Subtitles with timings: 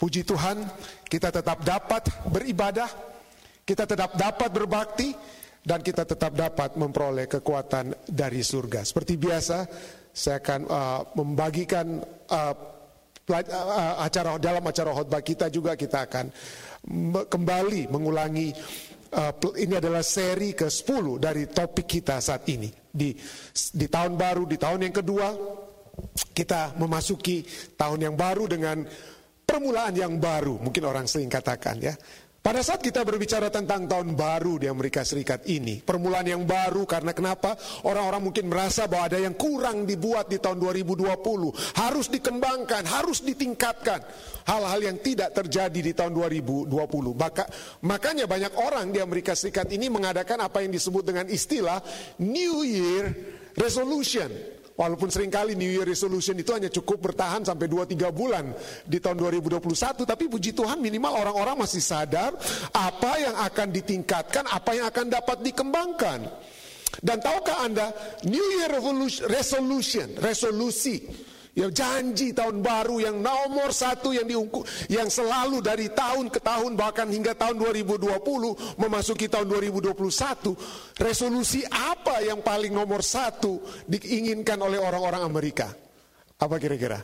[0.00, 0.64] Puji Tuhan,
[1.04, 2.88] kita tetap dapat beribadah,
[3.68, 5.12] kita tetap dapat berbakti,
[5.60, 8.80] dan kita tetap dapat memperoleh kekuatan dari surga.
[8.80, 9.68] Seperti biasa,
[10.08, 12.00] saya akan uh, membagikan
[12.32, 12.54] uh,
[13.28, 16.32] uh, acara dalam acara khotbah kita juga kita akan
[17.28, 18.56] kembali mengulangi
[19.12, 22.72] uh, ini adalah seri ke-10 dari topik kita saat ini.
[22.72, 23.12] Di
[23.76, 25.28] di tahun baru, di tahun yang kedua
[26.32, 27.44] kita memasuki
[27.76, 28.80] tahun yang baru dengan
[29.50, 31.94] permulaan yang baru, mungkin orang sering katakan ya.
[32.40, 37.12] Pada saat kita berbicara tentang tahun baru di Amerika Serikat ini, permulaan yang baru karena
[37.12, 37.52] kenapa?
[37.84, 41.12] Orang-orang mungkin merasa bahwa ada yang kurang dibuat di tahun 2020,
[41.76, 44.00] harus dikembangkan, harus ditingkatkan.
[44.48, 46.72] Hal-hal yang tidak terjadi di tahun 2020.
[47.12, 47.44] Maka,
[47.84, 51.84] makanya banyak orang di Amerika Serikat ini mengadakan apa yang disebut dengan istilah
[52.24, 53.04] New Year
[53.52, 58.48] Resolution Walaupun sering kali New Year Resolution itu hanya cukup bertahan sampai 2-3 bulan
[58.88, 60.08] di tahun 2021.
[60.08, 62.32] Tapi puji Tuhan minimal orang-orang masih sadar
[62.72, 66.20] apa yang akan ditingkatkan, apa yang akan dapat dikembangkan.
[67.00, 67.94] Dan tahukah Anda
[68.26, 68.72] New Year
[69.30, 76.30] Resolution, resolusi Ya janji tahun baru yang nomor satu yang diungku, yang selalu dari tahun
[76.30, 78.06] ke tahun bahkan hingga tahun 2020
[78.78, 79.98] memasuki tahun 2021
[81.02, 83.58] resolusi apa yang paling nomor satu
[83.90, 85.74] diinginkan oleh orang-orang Amerika?
[86.38, 87.02] Apa kira-kira?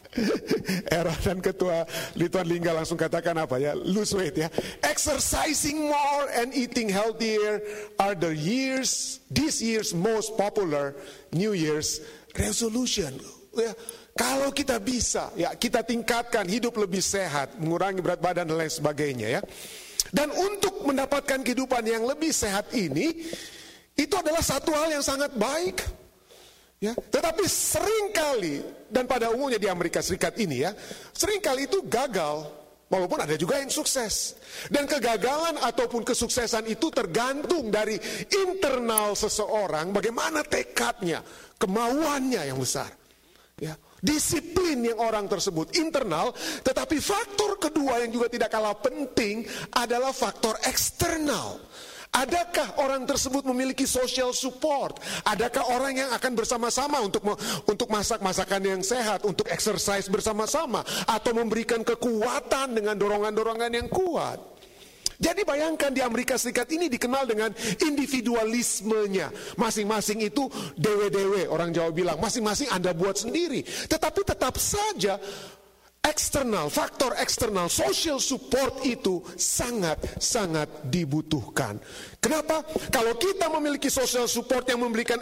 [0.99, 1.87] Era dan ketua
[2.19, 4.49] Lituan Lingga langsung katakan apa ya lose weight ya
[4.83, 7.63] exercising more and eating healthier
[8.03, 10.97] are the years this year's most popular
[11.31, 12.03] New Year's
[12.37, 13.15] resolution.
[13.57, 13.73] Ya,
[14.15, 19.41] kalau kita bisa, ya kita tingkatkan hidup lebih sehat, mengurangi berat badan dan lain sebagainya
[19.41, 19.43] ya.
[20.09, 23.29] Dan untuk mendapatkan kehidupan yang lebih sehat ini,
[23.99, 25.85] itu adalah satu hal yang sangat baik.
[26.79, 30.71] Ya, tetapi sering kali dan pada umumnya di Amerika Serikat ini ya,
[31.11, 32.47] sering kali itu gagal
[32.89, 34.41] Walaupun ada juga yang sukses.
[34.73, 38.01] Dan kegagalan ataupun kesuksesan itu tergantung dari
[38.33, 41.21] internal seseorang, bagaimana tekadnya,
[41.61, 42.89] kemauannya yang besar.
[43.61, 46.33] Ya, disiplin yang orang tersebut internal,
[46.65, 49.45] tetapi faktor kedua yang juga tidak kalah penting
[49.77, 51.61] adalah faktor eksternal.
[52.09, 54.97] Adakah orang tersebut memiliki social support?
[55.29, 57.21] Adakah orang yang akan bersama-sama untuk
[57.69, 64.59] untuk masak masakan yang sehat, untuk exercise bersama-sama atau memberikan kekuatan dengan dorongan-dorongan yang kuat?
[65.19, 67.51] Jadi bayangkan di Amerika Serikat ini dikenal dengan
[67.83, 69.59] individualismenya.
[69.59, 70.47] Masing-masing itu
[70.79, 73.67] dewe-dewe, orang Jawa bilang, masing-masing Anda buat sendiri.
[73.67, 75.19] Tetapi tetap saja
[76.09, 81.77] eksternal, faktor eksternal, social support itu sangat-sangat dibutuhkan.
[82.19, 82.65] Kenapa?
[82.89, 85.21] Kalau kita memiliki social support yang memberikan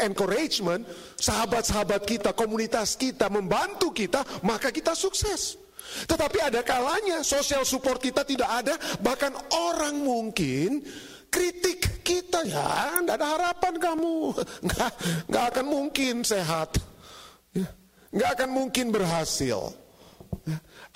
[0.00, 0.88] encouragement,
[1.20, 5.60] sahabat-sahabat kita, komunitas kita, membantu kita, maka kita sukses.
[5.86, 10.82] Tetapi ada kalanya social support kita tidak ada, bahkan orang mungkin
[11.30, 14.34] kritik kita ya, tidak ada harapan kamu,
[14.66, 14.92] nggak
[15.30, 16.74] nggak akan mungkin sehat,
[17.54, 17.70] ya,
[18.10, 19.85] nggak akan mungkin berhasil.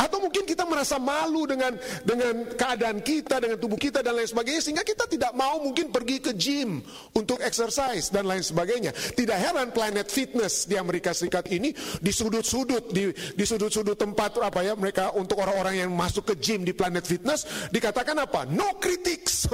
[0.01, 4.65] Atau mungkin kita merasa malu dengan dengan keadaan kita, dengan tubuh kita dan lain sebagainya
[4.65, 6.81] sehingga kita tidak mau mungkin pergi ke gym
[7.13, 8.97] untuk exercise dan lain sebagainya.
[8.97, 14.65] Tidak heran Planet Fitness di Amerika Serikat ini di sudut-sudut di di sudut-sudut tempat apa
[14.65, 18.49] ya mereka untuk orang-orang yang masuk ke gym di Planet Fitness dikatakan apa?
[18.49, 19.45] No critics.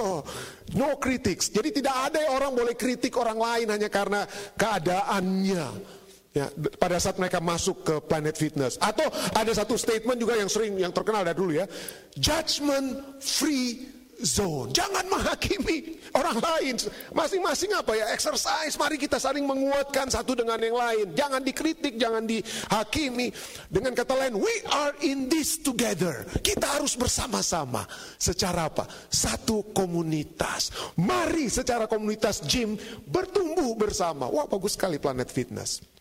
[0.75, 1.55] No critics.
[1.55, 4.27] Jadi tidak ada orang boleh kritik orang lain hanya karena
[4.59, 5.96] keadaannya.
[6.37, 8.77] Ya, pada saat mereka masuk ke Planet Fitness.
[8.77, 11.65] Atau ada satu statement juga yang sering yang terkenal dari dulu ya.
[12.13, 13.89] Judgment free
[14.21, 14.69] zone.
[14.77, 16.77] Jangan menghakimi orang lain.
[17.17, 18.13] Masing-masing apa ya?
[18.13, 18.77] Exercise.
[18.77, 21.17] Mari kita saling menguatkan satu dengan yang lain.
[21.17, 23.33] Jangan dikritik, jangan dihakimi.
[23.73, 26.29] Dengan kata lain, we are in this together.
[26.45, 27.89] Kita harus bersama-sama.
[28.21, 28.85] Secara apa?
[29.09, 30.69] Satu komunitas.
[31.01, 32.77] Mari secara komunitas gym
[33.09, 34.29] bertumbuh bersama.
[34.29, 35.96] Wah, bagus sekali Planet Fitness.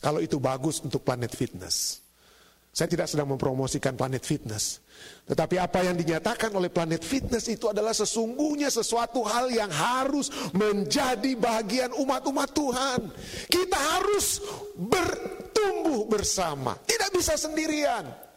[0.00, 2.00] Kalau itu bagus untuk planet fitness.
[2.70, 4.78] Saya tidak sedang mempromosikan planet fitness.
[5.26, 11.34] Tetapi apa yang dinyatakan oleh planet fitness itu adalah sesungguhnya sesuatu hal yang harus menjadi
[11.34, 13.00] bagian umat-umat Tuhan.
[13.50, 14.38] Kita harus
[14.78, 16.78] bertumbuh bersama.
[16.86, 18.29] Tidak bisa sendirian.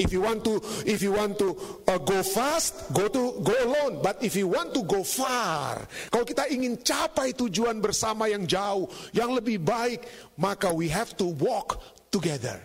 [0.00, 1.52] If you want to, if you want to
[1.84, 4.00] uh, go fast, go to go alone.
[4.00, 8.88] But if you want to go far, kalau kita ingin capai tujuan bersama yang jauh,
[9.12, 10.08] yang lebih baik,
[10.40, 12.56] maka we have to walk together.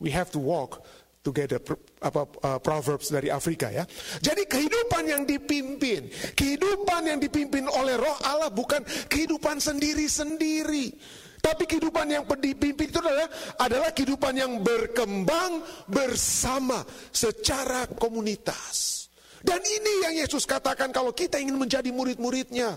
[0.00, 0.80] We have to walk
[1.20, 1.60] together
[2.00, 3.84] apa uh, proverbs dari Afrika ya.
[4.24, 8.80] Jadi kehidupan yang dipimpin, kehidupan yang dipimpin oleh Roh Allah bukan
[9.12, 10.96] kehidupan sendiri-sendiri.
[11.40, 19.08] Tapi kehidupan yang dipimpin itu adalah, adalah kehidupan yang berkembang bersama secara komunitas.
[19.40, 22.76] Dan ini yang Yesus katakan kalau kita ingin menjadi murid-muridnya.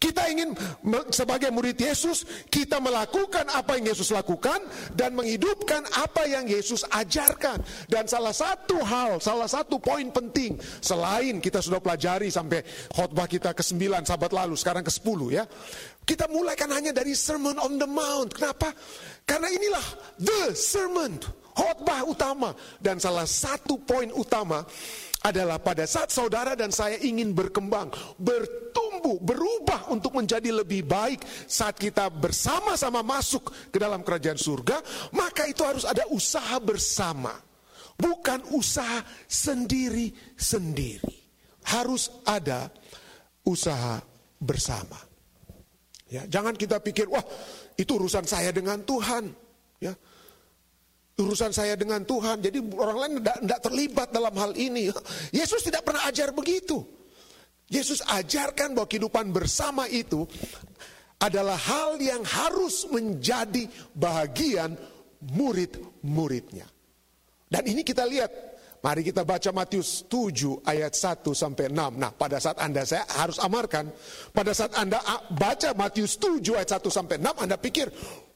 [0.00, 0.56] Kita ingin
[1.12, 4.56] sebagai murid Yesus, kita melakukan apa yang Yesus lakukan
[4.96, 7.60] dan menghidupkan apa yang Yesus ajarkan.
[7.84, 12.64] Dan salah satu hal, salah satu poin penting selain kita sudah pelajari sampai
[12.96, 15.44] khotbah kita ke-9 sahabat lalu, sekarang ke-10 ya.
[16.04, 18.34] Kita mulai kan hanya dari Sermon on the Mount.
[18.34, 18.74] Kenapa?
[19.30, 19.86] Karena inilah
[20.18, 21.22] the sermon,
[21.54, 22.50] khotbah utama
[22.82, 24.66] dan salah satu poin utama
[25.22, 31.76] adalah pada saat saudara dan saya ingin berkembang, bertumbuh, berubah untuk menjadi lebih baik saat
[31.78, 34.82] kita bersama-sama masuk ke dalam kerajaan surga,
[35.14, 37.36] maka itu harus ada usaha bersama.
[38.00, 41.20] Bukan usaha sendiri-sendiri.
[41.68, 42.72] Harus ada
[43.44, 44.00] usaha
[44.40, 45.09] bersama.
[46.10, 47.22] Ya, jangan kita pikir, wah
[47.78, 49.30] itu urusan saya dengan Tuhan.
[49.78, 49.94] Ya,
[51.22, 52.42] urusan saya dengan Tuhan.
[52.42, 54.90] Jadi orang lain tidak terlibat dalam hal ini.
[55.38, 56.82] Yesus tidak pernah ajar begitu.
[57.70, 60.26] Yesus ajarkan bahwa kehidupan bersama itu
[61.22, 64.74] adalah hal yang harus menjadi bagian
[65.30, 66.66] murid-muridnya.
[67.46, 68.30] Dan ini kita lihat,
[68.80, 72.00] mari kita baca Matius 7 ayat 1 sampai 6.
[72.00, 73.92] Nah, pada saat Anda saya harus amarkan,
[74.32, 75.00] pada saat Anda
[75.32, 77.88] baca Matius 7 ayat 1 sampai 6, Anda pikir,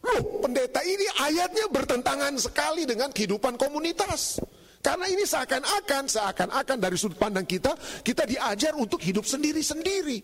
[0.04, 4.36] Loh, pendeta ini ayatnya bertentangan sekali dengan kehidupan komunitas.
[4.84, 7.72] Karena ini seakan-akan, seakan-akan dari sudut pandang kita,
[8.04, 10.20] kita diajar untuk hidup sendiri-sendiri.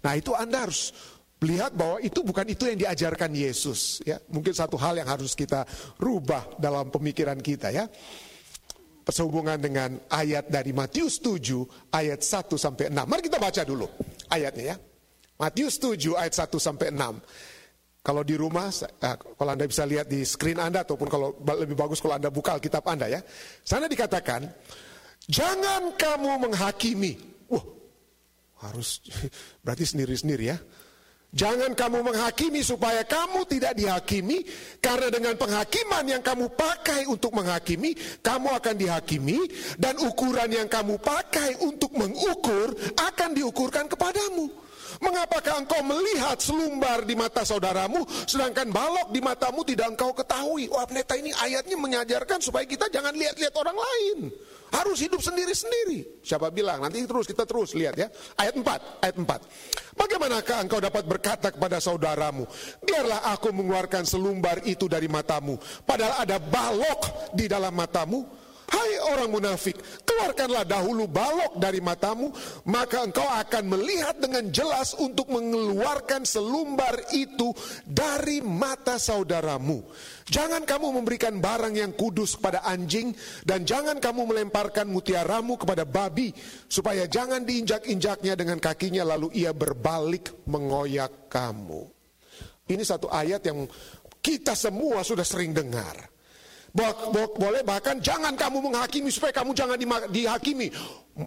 [0.00, 0.96] Nah itu Anda harus
[1.44, 4.00] lihat bahwa itu bukan itu yang diajarkan Yesus.
[4.08, 5.68] Ya, mungkin satu hal yang harus kita
[6.00, 7.84] rubah dalam pemikiran kita ya.
[9.08, 11.64] Sehubungan dengan ayat dari Matius 7
[11.96, 13.08] ayat 1 sampai 6.
[13.08, 13.88] Mari kita baca dulu
[14.28, 14.76] ayatnya ya.
[15.40, 17.16] Matius 7 ayat 1 sampai 6.
[18.04, 22.00] Kalau di rumah, eh, kalau Anda bisa lihat di screen Anda ataupun kalau lebih bagus
[22.00, 23.20] kalau Anda buka Alkitab Anda ya.
[23.64, 24.48] Sana dikatakan,
[25.28, 27.12] jangan kamu menghakimi.
[27.52, 27.64] Wah,
[28.64, 29.04] harus
[29.64, 30.56] berarti sendiri-sendiri ya.
[31.28, 34.48] Jangan kamu menghakimi supaya kamu tidak dihakimi
[34.80, 37.92] karena dengan penghakiman yang kamu pakai untuk menghakimi
[38.24, 39.44] kamu akan dihakimi
[39.76, 44.67] dan ukuran yang kamu pakai untuk mengukur akan diukurkan kepadamu.
[44.98, 50.66] Mengapakah engkau melihat selumbar di mata saudaramu, sedangkan balok di matamu tidak engkau ketahui?
[50.70, 54.18] Wah pendeta ini ayatnya mengajarkan supaya kita jangan lihat-lihat orang lain.
[54.68, 56.20] Harus hidup sendiri-sendiri.
[56.20, 56.84] Siapa bilang?
[56.84, 58.12] Nanti terus kita terus lihat ya.
[58.36, 59.96] Ayat 4, ayat 4.
[59.96, 62.44] Bagaimanakah engkau dapat berkata kepada saudaramu,
[62.84, 65.56] biarlah aku mengeluarkan selumbar itu dari matamu,
[65.88, 68.47] padahal ada balok di dalam matamu?
[68.68, 72.28] Hai orang munafik, keluarkanlah dahulu balok dari matamu,
[72.68, 77.56] maka engkau akan melihat dengan jelas untuk mengeluarkan selumbar itu
[77.88, 79.80] dari mata saudaramu.
[80.28, 83.16] Jangan kamu memberikan barang yang kudus kepada anjing,
[83.48, 86.36] dan jangan kamu melemparkan mutiaramu kepada babi,
[86.68, 91.88] supaya jangan diinjak-injaknya dengan kakinya, lalu ia berbalik mengoyak kamu.
[92.68, 93.64] Ini satu ayat yang
[94.20, 96.17] kita semua sudah sering dengar
[97.38, 99.76] boleh bahkan jangan kamu menghakimi supaya kamu jangan
[100.12, 100.68] dihakimi.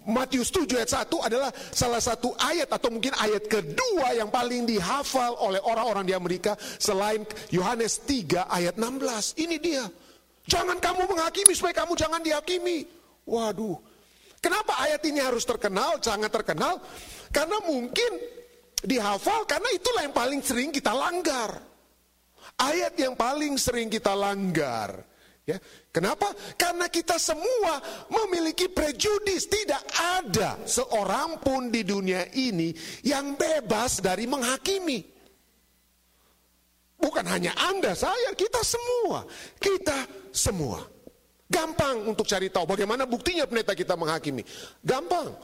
[0.08, 5.36] Matius 7 ayat 1 adalah salah satu ayat atau mungkin ayat kedua yang paling dihafal
[5.36, 9.36] oleh orang-orang di Amerika selain Yohanes 3 ayat 16.
[9.36, 9.84] Ini dia.
[10.48, 12.88] Jangan kamu menghakimi supaya kamu jangan dihakimi.
[13.28, 13.76] Waduh.
[14.40, 16.80] Kenapa ayat ini harus terkenal, sangat terkenal?
[17.30, 18.10] Karena mungkin
[18.82, 21.62] dihafal karena itulah yang paling sering kita langgar.
[22.58, 25.11] Ayat yang paling sering kita langgar.
[25.42, 25.58] Ya,
[25.90, 26.30] kenapa?
[26.54, 29.50] Karena kita semua memiliki prejudis.
[29.50, 32.70] Tidak ada seorang pun di dunia ini
[33.02, 35.02] yang bebas dari menghakimi.
[37.02, 39.26] Bukan hanya Anda, saya, kita semua.
[39.58, 40.78] Kita semua.
[41.50, 44.46] Gampang untuk cari tahu bagaimana buktinya pendeta kita menghakimi.
[44.86, 45.34] Gampang.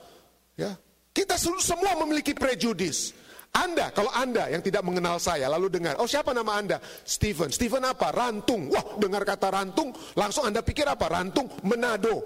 [0.55, 0.79] Ya.
[1.11, 3.11] Kita semua memiliki prejudis.
[3.55, 6.77] Anda, kalau Anda yang tidak mengenal saya, lalu dengar, oh siapa nama Anda?
[7.03, 7.51] Stephen.
[7.51, 8.13] Stephen apa?
[8.15, 8.71] Rantung.
[8.71, 11.09] Wah, dengar kata rantung, langsung Anda pikir apa?
[11.11, 12.23] Rantung, Menado.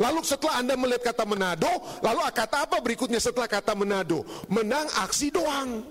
[0.00, 1.68] Lalu setelah Anda melihat kata Menado,
[2.00, 4.24] lalu kata apa berikutnya setelah kata Menado?
[4.48, 5.84] Menang aksi doang.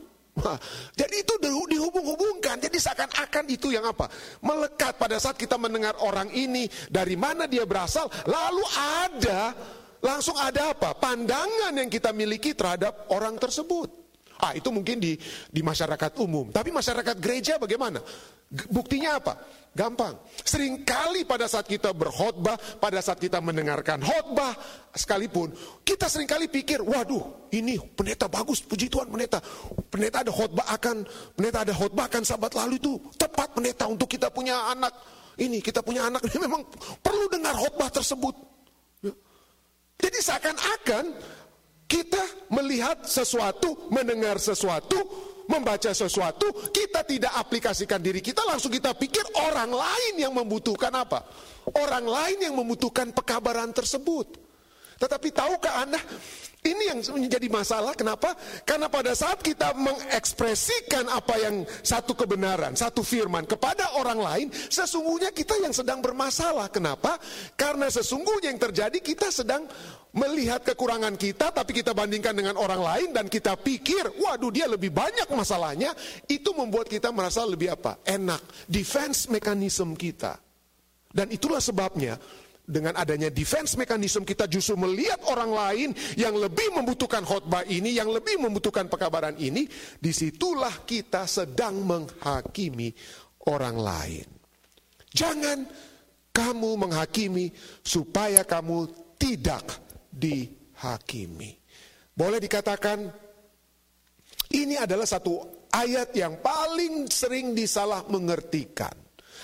[0.99, 2.57] Jadi itu dihubung-hubungkan.
[2.63, 4.09] Jadi seakan-akan itu yang apa?
[4.41, 8.63] Melekat pada saat kita mendengar orang ini, dari mana dia berasal, lalu
[9.05, 9.53] ada,
[10.01, 10.95] langsung ada apa?
[10.95, 13.98] Pandangan yang kita miliki terhadap orang tersebut.
[14.39, 15.19] Ah, itu mungkin di
[15.51, 16.47] di masyarakat umum.
[16.47, 17.99] Tapi masyarakat gereja bagaimana?
[18.49, 19.37] Buktinya apa?
[19.75, 20.17] Gampang.
[20.41, 24.57] Seringkali pada saat kita berkhotbah, pada saat kita mendengarkan khotbah,
[24.95, 25.53] sekalipun
[25.85, 29.37] kita sering kali pikir, waduh, ini pendeta bagus, puji Tuhan pendeta.
[29.91, 31.05] Pendeta ada khotbah akan,
[31.37, 34.97] pendeta ada khotbah akan sahabat lalu itu tepat pendeta untuk kita punya anak.
[35.37, 36.65] Ini kita punya anak memang
[37.05, 38.33] perlu dengar khotbah tersebut.
[39.99, 41.05] Jadi seakan-akan
[41.89, 45.01] kita melihat sesuatu, mendengar sesuatu,
[45.49, 51.25] membaca sesuatu, kita tidak aplikasikan diri kita, langsung kita pikir orang lain yang membutuhkan apa?
[51.73, 54.37] Orang lain yang membutuhkan pekabaran tersebut.
[54.99, 55.97] Tetapi tahukah Anda,
[56.59, 58.35] ini yang menjadi masalah, kenapa?
[58.67, 65.31] Karena pada saat kita mengekspresikan apa yang satu kebenaran, satu firman kepada orang lain, sesungguhnya
[65.31, 66.67] kita yang sedang bermasalah.
[66.67, 67.15] Kenapa?
[67.55, 69.71] Karena sesungguhnya yang terjadi kita sedang
[70.09, 74.89] melihat kekurangan kita, tapi kita bandingkan dengan orang lain dan kita pikir, waduh dia lebih
[74.89, 75.93] banyak masalahnya,
[76.25, 78.01] itu membuat kita merasa lebih apa?
[78.01, 78.65] Enak.
[78.65, 80.37] Defense mechanism kita.
[81.09, 82.17] Dan itulah sebabnya
[82.69, 88.13] dengan adanya defense mechanism kita justru melihat orang lain yang lebih membutuhkan khotbah ini, yang
[88.13, 89.65] lebih membutuhkan pekabaran ini,
[89.97, 92.93] di situlah kita sedang menghakimi
[93.49, 94.27] orang lain.
[95.09, 95.65] Jangan
[96.29, 97.49] kamu menghakimi
[97.81, 98.85] supaya kamu
[99.17, 101.55] tidak dihakimi.
[102.13, 102.99] Boleh dikatakan
[104.49, 108.93] ini adalah satu ayat yang paling sering disalah mengertikan.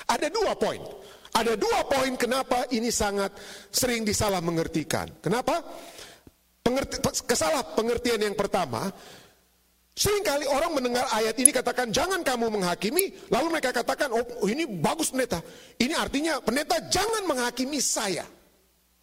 [0.10, 0.82] Ada dua poin.
[1.36, 3.36] Ada dua poin kenapa ini sangat
[3.70, 5.20] sering disalah mengertikan.
[5.20, 5.62] Kenapa?
[6.66, 6.98] Pengerti,
[7.30, 8.90] kesalah pengertian yang pertama,
[9.94, 14.66] sering kali orang mendengar ayat ini katakan jangan kamu menghakimi, lalu mereka katakan oh ini
[14.66, 15.44] bagus pendeta.
[15.78, 18.26] Ini artinya pendeta jangan menghakimi saya.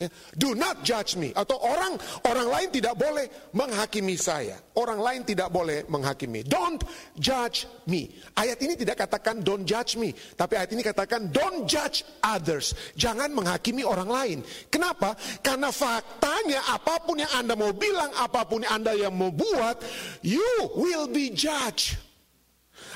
[0.03, 1.31] Ya, do not judge me.
[1.31, 1.95] Atau orang
[2.27, 4.59] orang lain tidak boleh menghakimi saya.
[4.75, 6.43] Orang lain tidak boleh menghakimi.
[6.43, 6.83] Don't
[7.15, 8.11] judge me.
[8.35, 10.11] Ayat ini tidak katakan don't judge me.
[10.11, 12.75] Tapi ayat ini katakan don't judge others.
[12.99, 14.39] Jangan menghakimi orang lain.
[14.75, 15.15] Kenapa?
[15.39, 19.79] Karena faktanya apa pun yang Anda mau bilang, apa pun yang Anda yang mau buat,
[20.27, 20.43] you
[20.75, 21.95] will be judged.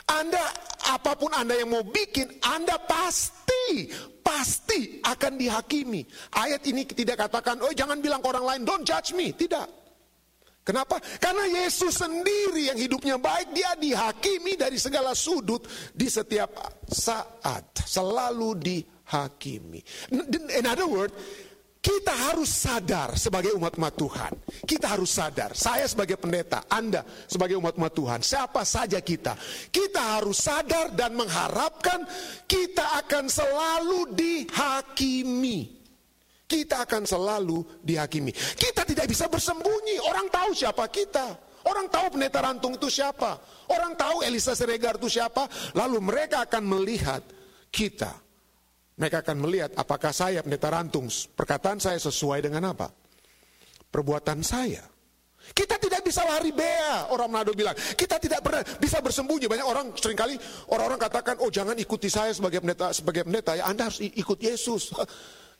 [0.06, 0.44] Anda
[0.86, 3.90] apa pun Anda yang mau bikin, Anda pasti
[4.22, 6.02] pasti akan dihakimi.
[6.34, 9.30] Ayat ini tidak katakan, oh jangan bilang ke orang lain, don't judge me.
[9.34, 9.86] Tidak.
[10.66, 10.98] Kenapa?
[11.22, 15.62] Karena Yesus sendiri yang hidupnya baik, dia dihakimi dari segala sudut
[15.94, 17.70] di setiap saat.
[17.86, 19.78] Selalu dihakimi.
[20.58, 21.14] In other words,
[21.86, 24.32] kita harus sadar sebagai umat-umat Tuhan.
[24.66, 25.54] Kita harus sadar.
[25.54, 29.38] Saya sebagai pendeta, Anda sebagai umat-umat Tuhan, siapa saja kita.
[29.70, 32.02] Kita harus sadar dan mengharapkan
[32.50, 35.78] kita akan selalu dihakimi.
[36.50, 38.34] Kita akan selalu dihakimi.
[38.34, 40.02] Kita tidak bisa bersembunyi.
[40.02, 41.38] Orang tahu siapa kita.
[41.70, 43.38] Orang tahu pendeta rantung itu siapa.
[43.70, 45.46] Orang tahu Elisa Siregar itu siapa.
[45.74, 47.22] Lalu mereka akan melihat
[47.70, 48.25] kita
[48.96, 52.88] mereka akan melihat apakah saya pendeta rantung, perkataan saya sesuai dengan apa?
[53.92, 54.80] Perbuatan saya.
[55.46, 57.76] Kita tidak bisa lari bea, orang Manado bilang.
[57.76, 59.46] Kita tidak pernah bisa bersembunyi.
[59.46, 60.34] Banyak orang sering kali
[60.74, 64.90] orang-orang katakan, oh jangan ikuti saya sebagai pendeta, sebagai pendeta ya Anda harus ikut Yesus.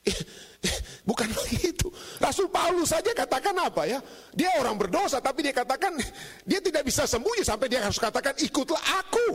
[1.09, 1.87] Bukan begitu.
[2.19, 3.99] Rasul Paulus saja katakan apa ya?
[4.35, 5.95] Dia orang berdosa tapi dia katakan
[6.43, 9.27] dia tidak bisa sembunyi sampai dia harus katakan ikutlah aku.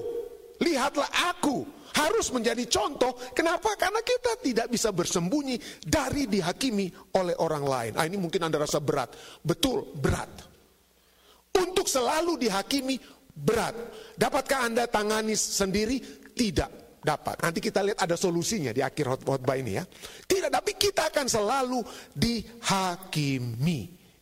[0.62, 1.66] Lihatlah aku
[1.98, 3.18] harus menjadi contoh.
[3.34, 3.74] Kenapa?
[3.76, 7.92] Karena kita tidak bisa bersembunyi dari dihakimi oleh orang lain.
[7.98, 9.18] Ah, ini mungkin Anda rasa berat.
[9.42, 10.30] Betul, berat.
[11.52, 12.96] Untuk selalu dihakimi
[13.34, 13.76] berat.
[14.16, 16.00] Dapatkah Anda tangani sendiri?
[16.32, 17.42] Tidak dapat.
[17.42, 19.84] Nanti kita lihat ada solusinya di akhir khotbah ini ya.
[20.30, 21.82] Tidak, tapi kita akan selalu
[22.14, 23.82] dihakimi.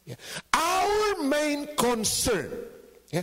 [0.10, 0.18] Ya.
[0.58, 2.50] Our main concern,
[3.14, 3.22] ya,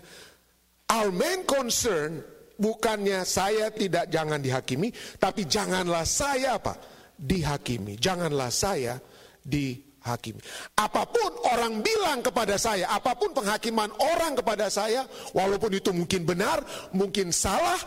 [0.86, 2.22] our main concern
[2.56, 6.76] bukannya saya tidak jangan dihakimi, tapi janganlah saya apa?
[7.16, 7.96] Dihakimi.
[8.00, 9.00] Janganlah saya
[9.44, 10.40] dihakimi.
[10.76, 15.04] Apa pun orang bilang kepada saya, apa pun penghakiman orang kepada saya,
[15.36, 16.64] walaupun itu mungkin benar,
[16.96, 17.78] mungkin salah,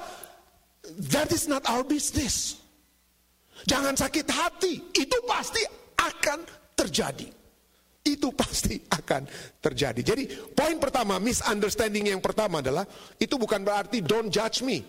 [1.13, 2.61] that is not our business.
[3.67, 5.61] Jangan sakit hati, itu pasti
[5.99, 6.47] akan
[6.79, 7.38] terjadi
[8.15, 9.27] itu pasti akan
[9.59, 10.01] terjadi.
[10.01, 10.23] Jadi
[10.55, 12.87] poin pertama, misunderstanding yang pertama adalah
[13.19, 14.81] itu bukan berarti don't judge me.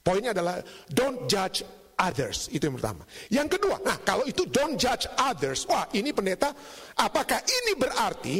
[0.00, 1.66] Poinnya adalah don't judge
[1.98, 2.46] others.
[2.52, 3.02] Itu yang pertama.
[3.32, 6.54] Yang kedua, nah kalau itu don't judge others, wah ini pendeta,
[6.94, 8.36] apakah ini berarti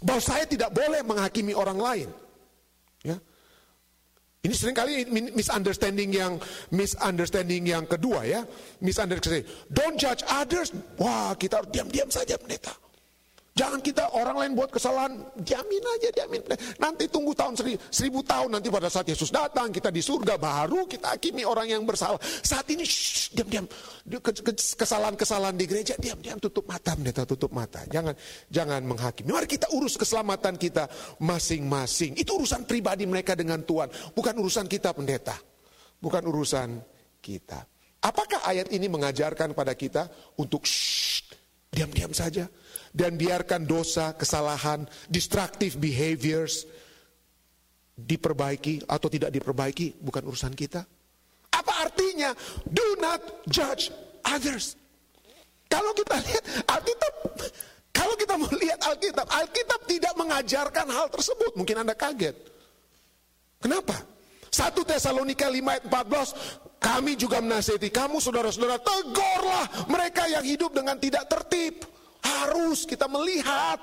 [0.00, 2.08] bahwa saya tidak boleh menghakimi orang lain?
[3.04, 3.20] Ya.
[4.44, 6.36] Ini sering kali misunderstanding yang
[6.68, 8.44] misunderstanding yang kedua ya.
[8.84, 9.48] Misunderstanding.
[9.72, 10.68] Don't judge others.
[11.00, 12.76] Wah, kita harus diam-diam saja pendeta.
[13.54, 15.14] Jangan kita orang lain buat kesalahan,
[15.46, 16.42] jamin aja, jamin.
[16.74, 20.90] Nanti tunggu tahun seri, seribu tahun, nanti pada saat Yesus datang, kita di surga, baru
[20.90, 22.18] kita hakimi orang yang bersalah.
[22.18, 22.82] Saat ini,
[23.30, 23.70] diam-diam,
[24.74, 27.86] kesalahan-kesalahan di gereja, diam-diam, tutup mata, pendeta, tutup mata.
[27.86, 28.18] Jangan
[28.50, 29.30] jangan menghakimi.
[29.30, 30.90] Mari kita urus keselamatan kita
[31.22, 32.18] masing-masing.
[32.18, 33.86] Itu urusan pribadi mereka dengan Tuhan,
[34.18, 35.38] bukan urusan kita pendeta.
[36.02, 36.82] Bukan urusan
[37.22, 37.62] kita.
[38.02, 40.10] Apakah ayat ini mengajarkan pada kita
[40.42, 40.66] untuk
[41.70, 42.50] diam-diam saja?
[42.94, 46.62] Dan biarkan dosa, kesalahan, destructive behaviors
[47.98, 50.86] diperbaiki atau tidak diperbaiki bukan urusan kita.
[51.50, 52.30] Apa artinya?
[52.70, 53.18] Do not
[53.50, 53.90] judge
[54.22, 54.78] others.
[55.66, 57.14] Kalau kita lihat Alkitab,
[57.90, 61.58] kalau kita mau lihat Alkitab, Alkitab tidak mengajarkan hal tersebut.
[61.58, 62.38] Mungkin Anda kaget.
[63.58, 63.98] Kenapa?
[64.54, 70.94] 1 Tesalonika 5 ayat 14, kami juga menasihati kamu saudara-saudara, tegurlah mereka yang hidup dengan
[70.94, 71.93] tidak tertib.
[72.24, 73.76] Harus kita melihat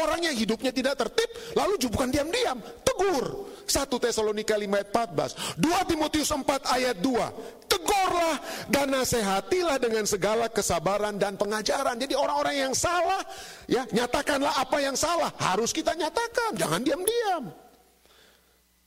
[0.00, 3.52] orang yang hidupnya tidak tertib, lalu bukan diam-diam, tegur.
[3.62, 8.36] 1 Tesalonika 5 ayat 14, 2 Timotius 4 ayat 2, tegurlah
[8.68, 11.96] dan nasihatilah dengan segala kesabaran dan pengajaran.
[11.96, 13.22] Jadi orang-orang yang salah,
[13.70, 17.52] ya nyatakanlah apa yang salah, harus kita nyatakan, jangan diam-diam.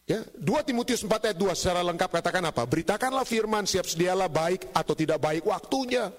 [0.05, 2.61] Ya, 2 Timotius 4 ayat 2 secara lengkap katakan apa?
[2.69, 6.13] Beritakanlah firman, siap sedialah baik atau tidak baik waktunya.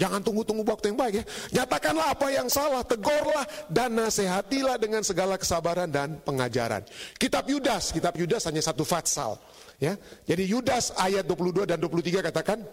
[0.00, 1.24] Jangan tunggu-tunggu waktu yang baik ya.
[1.60, 6.80] Nyatakanlah apa yang salah, tegurlah dan nasihatilah dengan segala kesabaran dan pengajaran.
[7.20, 9.36] Kitab Yudas, kitab Yudas hanya satu fatsal.
[9.76, 10.00] Ya.
[10.24, 12.64] Jadi Yudas ayat 22 dan 23 katakan,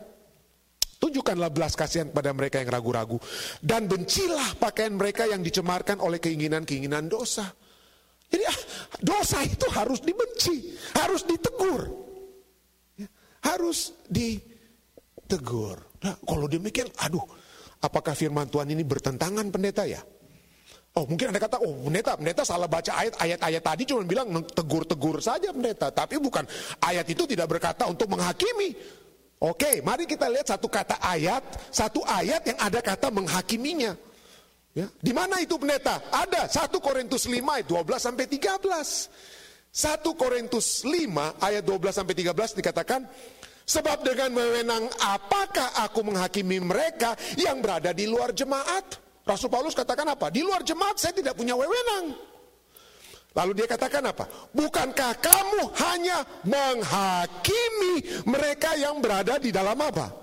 [0.98, 3.22] Tunjukkanlah belas kasihan kepada mereka yang ragu-ragu.
[3.62, 7.46] Dan bencilah pakaian mereka yang dicemarkan oleh keinginan-keinginan dosa.
[8.28, 8.60] Jadi ah,
[8.98, 11.86] dosa itu harus dibenci, harus ditegur.
[12.98, 13.08] Ya,
[13.46, 15.87] harus ditegur.
[16.04, 17.24] Nah, kalau demikian, aduh,
[17.82, 20.02] apakah firman Tuhan ini bertentangan pendeta ya?
[20.98, 25.22] Oh mungkin Anda kata, oh pendeta, pendeta salah baca ayat, ayat-ayat tadi cuma bilang tegur-tegur
[25.22, 25.94] saja pendeta.
[25.94, 26.42] Tapi bukan,
[26.82, 28.74] ayat itu tidak berkata untuk menghakimi.
[29.38, 33.94] Oke, mari kita lihat satu kata ayat, satu ayat yang ada kata menghakiminya.
[34.74, 36.02] Ya, di mana itu pendeta?
[36.10, 39.10] Ada 1 Korintus 5 ayat 12 sampai 13.
[39.74, 43.06] 1 Korintus 5 ayat 12 sampai 13 dikatakan
[43.68, 48.96] Sebab dengan wewenang apakah aku menghakimi mereka yang berada di luar jemaat?
[49.28, 50.32] Rasul Paulus katakan apa?
[50.32, 52.16] Di luar jemaat saya tidak punya wewenang.
[53.36, 54.24] Lalu dia katakan apa?
[54.56, 60.16] Bukankah kamu hanya menghakimi mereka yang berada di dalam apa?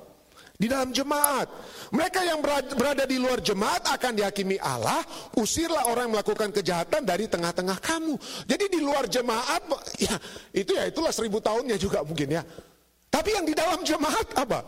[0.56, 1.44] Di dalam jemaat.
[1.92, 2.40] Mereka yang
[2.74, 5.04] berada di luar jemaat akan dihakimi Allah.
[5.36, 8.16] Usirlah orang yang melakukan kejahatan dari tengah-tengah kamu.
[8.48, 9.68] Jadi di luar jemaat,
[10.00, 10.16] ya
[10.56, 12.42] itu ya itulah seribu tahunnya juga mungkin ya.
[13.14, 14.58] Tapi yang di dalam jemaat apa?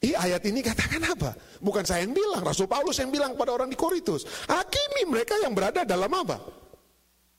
[0.00, 1.36] I ayat ini katakan apa?
[1.60, 4.24] Bukan saya yang bilang, Rasul Paulus yang bilang pada orang di Korintus.
[4.48, 6.40] Hakimi mereka yang berada dalam apa?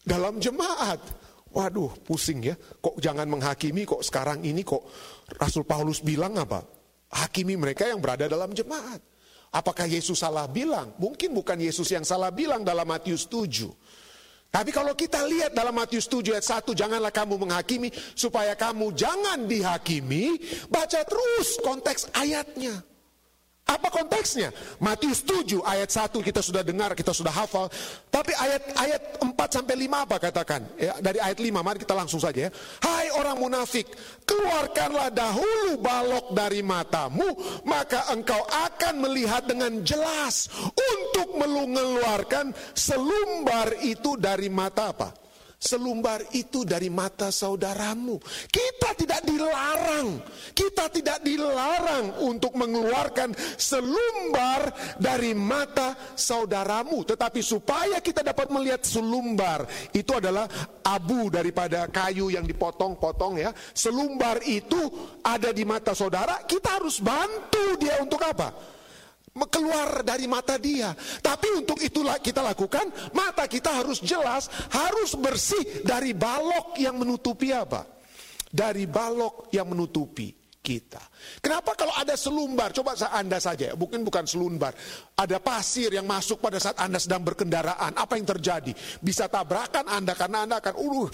[0.05, 1.01] Dalam jemaat.
[1.49, 2.53] Waduh, pusing ya.
[2.57, 4.85] Kok jangan menghakimi kok sekarang ini kok
[5.41, 6.61] Rasul Paulus bilang apa?
[7.17, 9.01] Hakimi mereka yang berada dalam jemaat.
[9.49, 10.93] Apakah Yesus salah bilang?
[11.01, 13.65] Mungkin bukan Yesus yang salah bilang dalam Matius 7.
[14.57, 19.45] Tapi kalau kita lihat dalam Matius 7 ayat 1, janganlah kamu menghakimi supaya kamu jangan
[19.45, 20.41] dihakimi.
[20.65, 22.81] Baca terus konteks ayatnya.
[23.67, 24.55] Apa konteksnya?
[24.79, 27.67] Matius 7 ayat 1 kita sudah dengar, kita sudah hafal.
[28.07, 30.63] Tapi ayat ayat 4 sampai 5 apa katakan?
[30.79, 32.51] Ya, dari ayat 5 mari kita langsung saja ya.
[32.79, 33.91] Hai orang munafik,
[34.23, 37.27] keluarkanlah dahulu balok dari matamu,
[37.67, 45.26] maka engkau akan melihat dengan jelas untuk mengeluarkan selumbar itu dari mata apa?
[45.57, 48.21] Selumbar itu dari mata saudaramu.
[48.47, 50.21] Kita tidak dilarang,
[50.53, 54.69] kita tidak dilarang untuk mengeluarkan selumbar
[55.01, 60.45] dari mata saudaramu, tetapi supaya kita dapat melihat selumbar itu adalah
[60.85, 63.49] abu daripada kayu yang dipotong-potong ya.
[63.73, 64.79] Selumbar itu
[65.25, 68.76] ada di mata saudara, kita harus bantu dia untuk apa?
[69.45, 70.97] Keluar dari mata dia.
[70.97, 77.53] Tapi untuk itulah kita lakukan, mata kita harus jelas, harus bersih dari balok yang menutupi
[77.53, 77.85] apa?
[78.49, 80.33] Dari balok yang menutupi
[80.67, 80.99] kita.
[81.39, 84.75] Kenapa kalau ada selumbar, coba Anda saja, mungkin bukan selumbar,
[85.15, 88.75] ada pasir yang masuk pada saat Anda sedang berkendaraan, apa yang terjadi?
[88.99, 91.07] Bisa tabrakan Anda karena Anda akan, uh,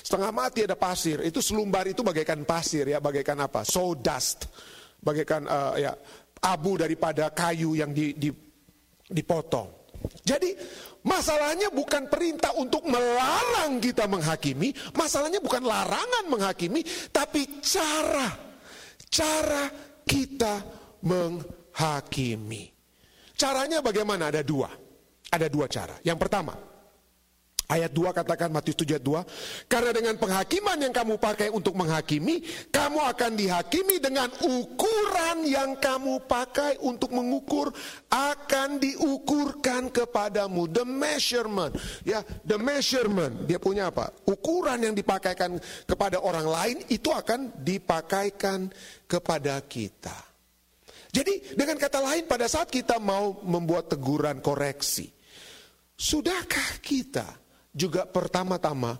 [0.00, 1.20] setengah mati ada pasir.
[1.20, 3.60] Itu selumbar itu bagaikan pasir ya, bagaikan apa?
[3.68, 4.48] Sawdust,
[5.04, 5.92] bagaikan uh, ya
[6.44, 7.90] abu daripada kayu yang
[9.08, 9.72] dipotong.
[10.20, 10.52] Jadi
[11.08, 18.28] masalahnya bukan perintah untuk melarang kita menghakimi, masalahnya bukan larangan menghakimi, tapi cara
[19.08, 19.72] cara
[20.04, 20.60] kita
[21.00, 22.68] menghakimi.
[23.34, 24.28] Caranya bagaimana?
[24.28, 24.70] Ada dua.
[25.32, 25.98] Ada dua cara.
[26.06, 26.54] Yang pertama,
[27.74, 32.38] Ayat 2 katakan Matius 7 ayat 2 Karena dengan penghakiman yang kamu pakai untuk menghakimi
[32.70, 37.74] Kamu akan dihakimi dengan ukuran yang kamu pakai untuk mengukur
[38.14, 40.70] Akan diukurkan kepadamu.
[40.70, 41.74] The measurement.
[42.06, 43.50] Ya, the measurement.
[43.50, 44.14] Dia punya apa?
[44.30, 48.70] Ukuran yang dipakaikan kepada orang lain Itu akan dipakaikan
[49.10, 50.14] kepada kita.
[51.10, 55.06] Jadi dengan kata lain pada saat kita mau membuat teguran koreksi
[55.94, 57.43] Sudahkah kita
[57.74, 58.96] juga pertama-tama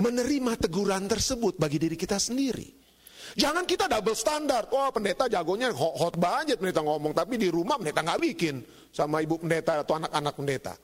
[0.00, 2.82] menerima teguran tersebut bagi diri kita sendiri.
[3.36, 4.68] Jangan kita double standar.
[4.72, 7.12] Oh pendeta jagonya hot, hot banget pendeta ngomong.
[7.12, 10.74] Tapi di rumah pendeta nggak bikin sama ibu pendeta atau anak-anak pendeta.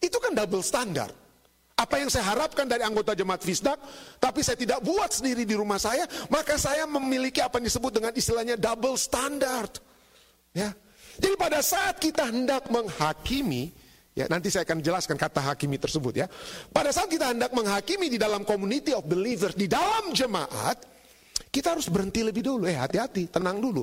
[0.00, 1.10] Itu kan double standar.
[1.74, 3.82] Apa yang saya harapkan dari anggota jemaat Fisdak,
[4.22, 8.12] tapi saya tidak buat sendiri di rumah saya, maka saya memiliki apa yang disebut dengan
[8.14, 9.82] istilahnya double standard.
[10.54, 10.70] Ya.
[11.18, 13.74] Jadi pada saat kita hendak menghakimi,
[14.14, 16.30] Ya, nanti saya akan jelaskan kata hakimi tersebut ya.
[16.70, 20.78] Pada saat kita hendak menghakimi di dalam community of believers, di dalam jemaat,
[21.50, 22.62] kita harus berhenti lebih dulu.
[22.70, 23.82] Eh, hati-hati, tenang dulu.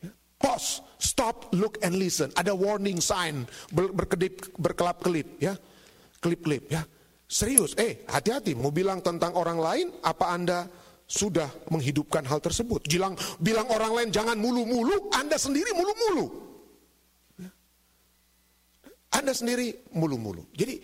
[0.00, 0.08] Ya.
[0.40, 2.32] Pause, stop, look and listen.
[2.40, 5.52] Ada warning sign ber berkedip, berkelap-kelip ya.
[6.24, 6.80] Klip-klip ya.
[7.28, 10.66] Serius, eh hati-hati mau bilang tentang orang lain, apa Anda
[11.04, 12.88] sudah menghidupkan hal tersebut?
[12.88, 16.49] Bilang, bilang orang lain jangan mulu-mulu, Anda sendiri mulu-mulu.
[19.10, 20.46] Anda sendiri mulu-mulu.
[20.54, 20.78] Jadi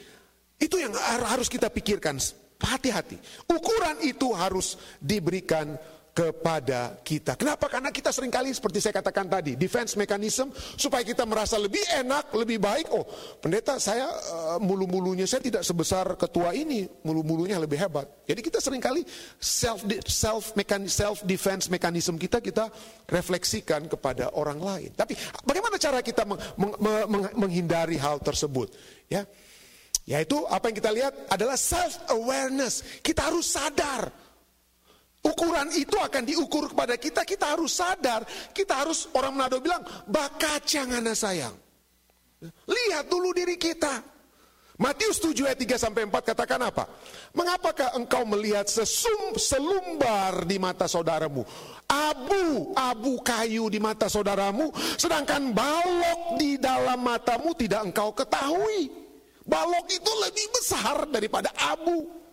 [0.58, 0.94] itu yang
[1.26, 2.18] harus kita pikirkan.
[2.56, 3.20] Hati-hati.
[3.52, 5.76] Ukuran itu harus diberikan
[6.16, 7.36] kepada kita.
[7.36, 7.68] Kenapa?
[7.68, 12.32] Karena kita sering kali seperti saya katakan tadi, defense mechanism supaya kita merasa lebih enak,
[12.32, 12.88] lebih baik.
[12.88, 13.04] Oh,
[13.36, 18.08] pendeta saya uh, mulu-mulunya saya tidak sebesar ketua ini, mulu-mulunya lebih hebat.
[18.24, 19.04] Jadi kita sering kali
[19.36, 20.56] self self
[20.88, 22.72] self defense mechanism kita kita
[23.12, 24.90] refleksikan kepada orang lain.
[24.96, 25.12] Tapi
[25.44, 26.72] bagaimana cara kita meng, meng,
[27.12, 28.72] meng, menghindari hal tersebut?
[29.12, 29.28] Ya.
[30.08, 32.80] Yaitu apa yang kita lihat adalah self awareness.
[33.04, 34.25] Kita harus sadar
[35.26, 38.22] Ukuran itu akan diukur kepada kita, kita harus sadar,
[38.54, 41.56] kita harus, orang Manado bilang, bakaca ngana sayang.
[42.70, 44.14] Lihat dulu diri kita.
[44.76, 46.84] Matius 7 ayat 3 sampai 4 katakan apa?
[47.32, 51.48] Mengapakah engkau melihat sesum selumbar di mata saudaramu?
[51.88, 54.68] Abu, abu kayu di mata saudaramu,
[55.00, 58.92] sedangkan balok di dalam matamu tidak engkau ketahui.
[59.48, 62.25] Balok itu lebih besar daripada abu.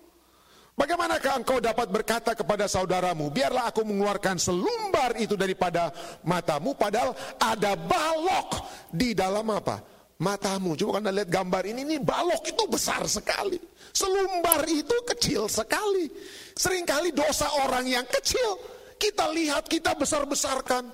[0.73, 5.93] Bagaimanakah engkau dapat berkata kepada saudaramu, biarlah aku mengeluarkan selumbar itu daripada
[6.25, 8.57] matamu, padahal ada balok
[8.89, 9.77] di dalam apa?
[10.17, 10.73] Matamu.
[10.73, 13.62] Coba anda lihat gambar ini, ini balok itu besar sekali.
[13.93, 16.09] Selumbar itu kecil sekali.
[16.57, 18.57] Seringkali dosa orang yang kecil,
[18.97, 20.89] kita lihat, kita besar-besarkan.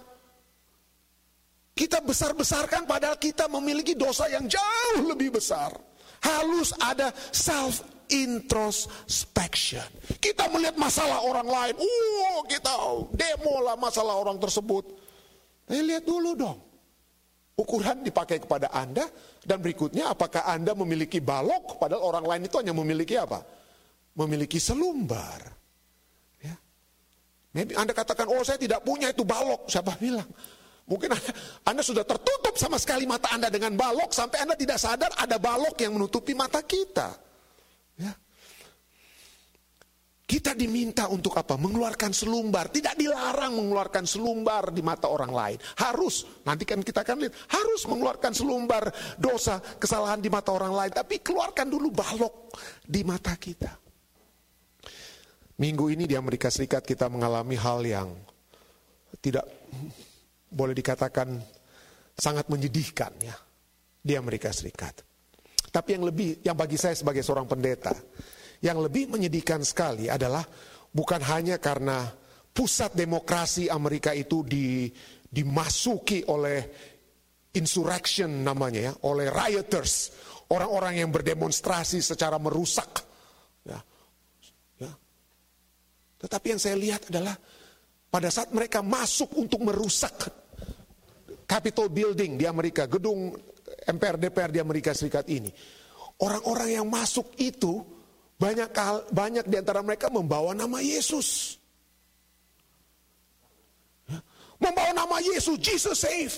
[1.71, 5.71] Kita besar-besarkan padahal kita memiliki dosa yang jauh lebih besar.
[6.19, 7.79] Halus ada self
[8.09, 9.85] introspection.
[10.17, 12.73] Kita melihat masalah orang lain, oh kita
[13.13, 14.83] demo lah masalah orang tersebut.
[15.69, 16.59] Eh lihat dulu dong.
[17.59, 19.03] Ukuran dipakai kepada Anda
[19.43, 23.43] dan berikutnya apakah Anda memiliki balok padahal orang lain itu hanya memiliki apa?
[24.15, 25.41] Memiliki selumbar.
[26.39, 26.55] Ya.
[27.53, 29.67] Maybe Anda katakan, oh saya tidak punya itu balok.
[29.67, 30.27] Siapa bilang?
[30.89, 31.31] Mungkin anda,
[31.69, 35.77] anda sudah tertutup sama sekali mata Anda dengan balok sampai Anda tidak sadar ada balok
[35.85, 37.28] yang menutupi mata kita.
[37.99, 38.15] Ya.
[40.29, 41.57] Kita diminta untuk apa?
[41.57, 42.69] Mengeluarkan selumbar.
[42.69, 45.57] Tidak dilarang mengeluarkan selumbar di mata orang lain.
[45.81, 46.45] Harus.
[46.45, 47.33] Nanti kan kita akan lihat.
[47.49, 50.91] Harus mengeluarkan selumbar dosa, kesalahan di mata orang lain.
[50.93, 52.53] Tapi keluarkan dulu balok
[52.85, 53.73] di mata kita.
[55.57, 58.13] Minggu ini di Amerika Serikat kita mengalami hal yang
[59.17, 59.49] tidak
[60.45, 61.41] boleh dikatakan
[62.13, 63.33] sangat menyedihkan ya
[63.97, 65.08] di Amerika Serikat.
[65.69, 67.93] Tapi yang lebih, yang bagi saya sebagai seorang pendeta,
[68.59, 70.43] yang lebih menyedihkan sekali adalah
[70.89, 72.09] bukan hanya karena
[72.49, 74.89] pusat demokrasi Amerika itu di,
[75.29, 76.59] dimasuki oleh
[77.53, 80.11] insurrection namanya ya, oleh rioters,
[80.49, 83.05] orang-orang yang berdemonstrasi secara merusak.
[83.65, 83.79] Ya,
[84.81, 84.91] ya.
[86.19, 87.37] Tetapi yang saya lihat adalah
[88.09, 90.33] pada saat mereka masuk untuk merusak
[91.49, 93.33] Capitol Building di Amerika, gedung
[93.89, 95.49] MPR DPR di Amerika Serikat ini.
[96.19, 97.81] Orang-orang yang masuk itu
[98.39, 98.71] banyak
[99.11, 101.59] banyak di antara mereka membawa nama Yesus.
[104.59, 106.35] Membawa nama Yesus, Jesus save.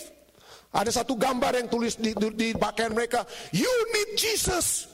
[0.72, 4.88] Ada satu gambar yang tulis di, di, di pakaian mereka, you need Jesus.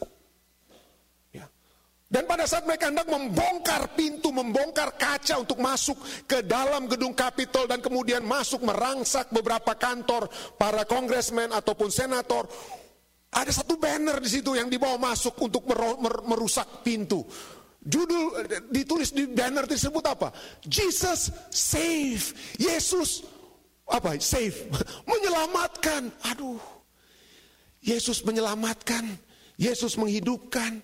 [2.08, 7.68] Dan pada saat mereka hendak membongkar pintu, membongkar kaca untuk masuk ke dalam gedung Kapitol
[7.68, 12.48] dan kemudian masuk merangsak beberapa kantor para kongresmen ataupun senator.
[13.28, 15.68] Ada satu banner di situ yang dibawa masuk untuk
[16.24, 17.28] merusak pintu.
[17.84, 18.40] Judul
[18.72, 20.32] ditulis di banner tersebut apa?
[20.64, 22.24] Jesus save.
[22.56, 23.28] Yesus
[23.84, 24.16] apa?
[24.20, 24.72] Save.
[25.12, 26.08] Menyelamatkan.
[26.32, 26.60] Aduh.
[27.84, 29.04] Yesus menyelamatkan.
[29.60, 30.80] Yesus menghidupkan.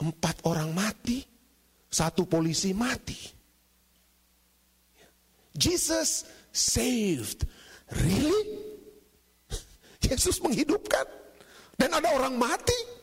[0.00, 1.20] Empat orang mati.
[1.92, 3.20] Satu polisi mati.
[5.52, 7.44] Jesus saved.
[7.92, 8.56] Really?
[10.08, 11.04] Yesus menghidupkan.
[11.76, 13.02] Dan ada orang mati.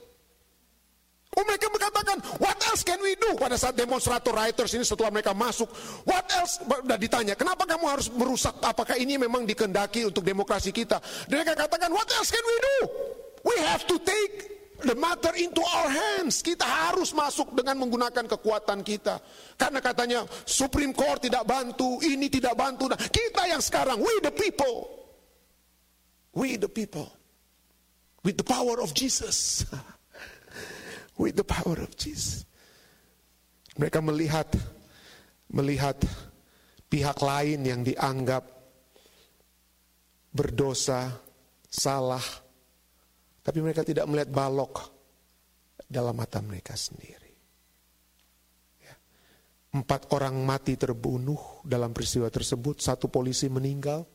[1.37, 3.37] Oh mereka berkatakan, what else can we do?
[3.37, 5.69] Pada saat demonstrator writers ini setelah mereka masuk,
[6.03, 6.57] what else?
[6.59, 8.57] Sudah ditanya, kenapa kamu harus merusak?
[8.59, 10.97] Apakah ini memang dikendaki untuk demokrasi kita?
[11.29, 12.77] Dan mereka katakan, what else can we do?
[13.45, 16.39] We have to take the matter into our hands.
[16.43, 19.19] Kita harus masuk dengan menggunakan kekuatan kita.
[19.59, 22.91] Karena katanya Supreme Court tidak bantu, ini tidak bantu.
[22.91, 24.87] Nah, kita yang sekarang, we the people.
[26.33, 27.09] We the people.
[28.23, 29.65] With the power of Jesus.
[31.21, 32.47] with the power of Jesus.
[33.75, 34.47] Mereka melihat
[35.51, 35.99] melihat
[36.87, 38.43] pihak lain yang dianggap
[40.29, 41.15] berdosa,
[41.67, 42.23] salah,
[43.49, 44.93] tapi mereka tidak melihat balok
[45.89, 47.33] dalam mata mereka sendiri.
[48.77, 48.93] Ya.
[49.73, 54.05] Empat orang mati terbunuh dalam peristiwa tersebut, satu polisi meninggal,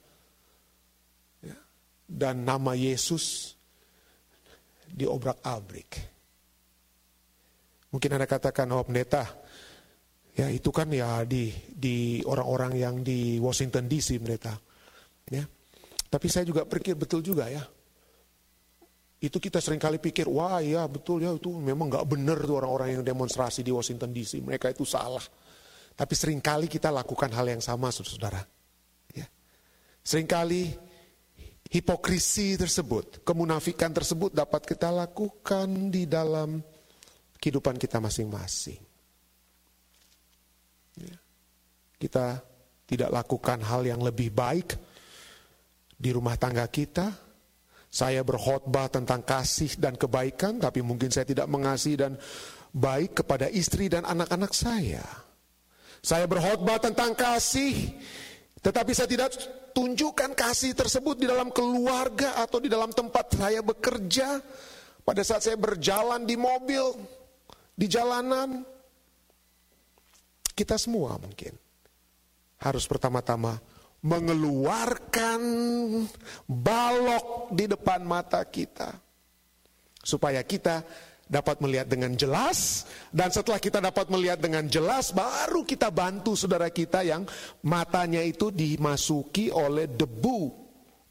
[1.42, 1.58] ya.
[2.06, 3.58] dan nama Yesus
[4.94, 5.90] diobrak-abrik.
[7.90, 9.34] Mungkin Anda katakan, oh pendeta,
[10.38, 14.54] ya itu kan ya di di orang-orang yang di Washington DC pendeta.
[15.26, 15.42] Ya.
[16.06, 17.73] Tapi saya juga pikir betul juga ya.
[19.24, 23.00] Itu kita sering kali pikir, wah ya betul ya itu memang nggak benar tuh orang-orang
[23.00, 24.44] yang demonstrasi di Washington DC.
[24.44, 25.24] Mereka itu salah.
[25.96, 28.44] Tapi sering kali kita lakukan hal yang sama saudara.
[29.16, 29.24] Ya.
[30.04, 30.76] Seringkali
[31.72, 36.60] hipokrisi tersebut, kemunafikan tersebut dapat kita lakukan di dalam
[37.40, 38.82] kehidupan kita masing-masing.
[41.00, 41.16] Ya.
[41.96, 42.44] Kita
[42.84, 44.76] tidak lakukan hal yang lebih baik
[45.96, 47.23] di rumah tangga kita.
[47.94, 52.18] Saya berkhotbah tentang kasih dan kebaikan, tapi mungkin saya tidak mengasihi dan
[52.74, 55.06] baik kepada istri dan anak-anak saya.
[56.02, 57.94] Saya berkhotbah tentang kasih,
[58.58, 59.30] tetapi saya tidak
[59.70, 64.42] tunjukkan kasih tersebut di dalam keluarga atau di dalam tempat saya bekerja.
[65.06, 66.98] Pada saat saya berjalan di mobil,
[67.78, 68.66] di jalanan,
[70.50, 71.54] kita semua mungkin
[72.58, 73.62] harus pertama-tama
[74.04, 75.40] mengeluarkan
[76.44, 78.92] balok di depan mata kita.
[80.04, 80.84] Supaya kita
[81.24, 86.68] dapat melihat dengan jelas dan setelah kita dapat melihat dengan jelas baru kita bantu saudara
[86.68, 87.24] kita yang
[87.64, 90.52] matanya itu dimasuki oleh debu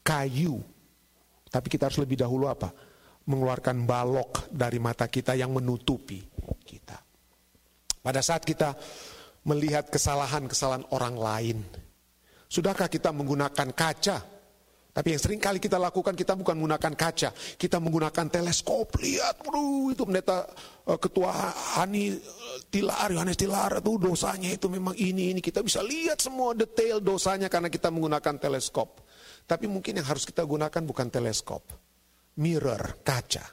[0.06, 0.62] kayu.
[1.50, 2.70] Tapi kita harus lebih dahulu apa?
[3.26, 6.22] Mengeluarkan balok dari mata kita yang menutupi
[6.62, 6.98] kita.
[7.98, 8.78] Pada saat kita
[9.48, 11.58] melihat kesalahan-kesalahan orang lain,
[12.54, 14.18] sudahkah kita menggunakan kaca?
[14.94, 18.94] Tapi yang sering kali kita lakukan, kita bukan menggunakan kaca, kita menggunakan teleskop.
[19.02, 20.46] Lihat, bro, itu pendeta
[20.86, 21.34] uh, ketua
[21.82, 25.42] Hani uh, Tilar, Yohanes Tilar, itu dosanya itu memang ini, ini.
[25.42, 29.02] Kita bisa lihat semua detail dosanya karena kita menggunakan teleskop.
[29.50, 31.66] Tapi mungkin yang harus kita gunakan bukan teleskop,
[32.38, 33.44] mirror, kaca.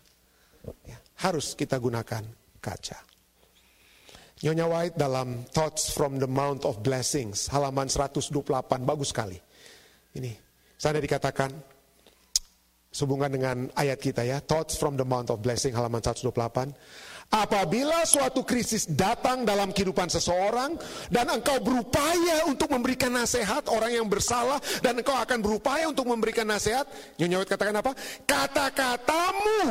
[0.85, 2.21] Ya, harus kita gunakan
[2.61, 3.10] kaca.
[4.41, 8.41] Nyonya White dalam Thoughts from the Mount of Blessings, halaman 128,
[8.81, 9.37] bagus sekali.
[10.17, 10.33] Ini,
[10.81, 11.53] sana dikatakan,
[12.89, 16.73] sehubungan dengan ayat kita ya, Thoughts from the Mount of Blessing, halaman 128.
[17.31, 20.75] Apabila suatu krisis datang dalam kehidupan seseorang
[21.07, 26.43] dan engkau berupaya untuk memberikan nasihat orang yang bersalah dan engkau akan berupaya untuk memberikan
[26.43, 26.83] nasihat,
[27.15, 27.95] Nyonya katakan apa?
[28.27, 29.63] Kata-katamu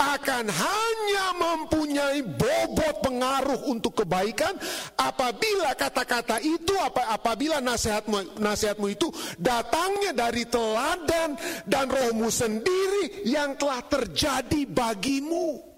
[0.00, 4.56] akan hanya mempunyai bobot pengaruh untuk kebaikan
[4.96, 11.36] apabila kata-kata itu apa apabila nasihatmu nasihatmu itu datangnya dari teladan
[11.68, 15.71] dan rohmu sendiri yang telah terjadi bagimu.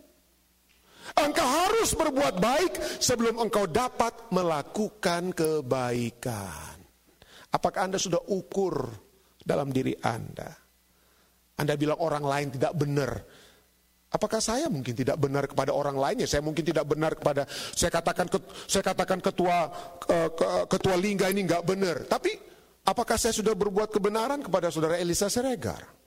[1.14, 6.74] Engkau harus berbuat baik sebelum engkau dapat melakukan kebaikan.
[7.54, 8.90] Apakah Anda sudah ukur
[9.38, 10.50] dalam diri Anda?
[11.54, 13.22] Anda bilang orang lain tidak benar.
[14.10, 16.26] Apakah saya mungkin tidak benar kepada orang lainnya?
[16.26, 18.26] Saya mungkin tidak benar kepada saya katakan
[18.66, 19.70] saya katakan ketua
[20.66, 22.06] ketua lingga ini nggak benar.
[22.10, 22.34] Tapi
[22.90, 26.03] apakah saya sudah berbuat kebenaran kepada saudara Elisa Seregar?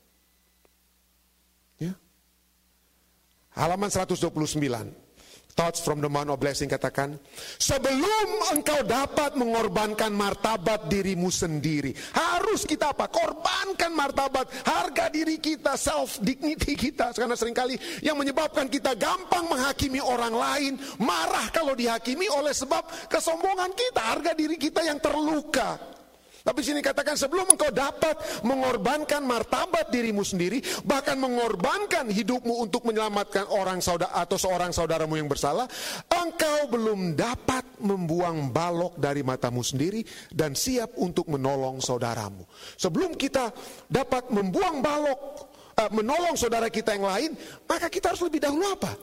[3.58, 5.10] Halaman 129.
[5.58, 7.17] Thoughts from the Mount of Blessing katakan,
[7.58, 13.10] sebelum engkau dapat mengorbankan martabat dirimu sendiri, harus kita apa?
[13.10, 17.10] Korbankan martabat, harga diri kita, self dignity kita.
[17.10, 17.74] Karena sering kali
[18.06, 24.38] yang menyebabkan kita gampang menghakimi orang lain, marah kalau dihakimi oleh sebab kesombongan kita, harga
[24.38, 25.97] diri kita yang terluka.
[26.48, 28.16] Tapi sini katakan sebelum engkau dapat
[28.48, 35.28] mengorbankan martabat dirimu sendiri, bahkan mengorbankan hidupmu untuk menyelamatkan orang saudara atau seorang saudaramu yang
[35.28, 35.68] bersalah,
[36.08, 42.48] engkau belum dapat membuang balok dari matamu sendiri dan siap untuk menolong saudaramu.
[42.80, 43.52] Sebelum kita
[43.92, 45.20] dapat membuang balok,
[45.76, 47.32] uh, menolong saudara kita yang lain,
[47.68, 48.96] maka kita harus lebih dahulu apa?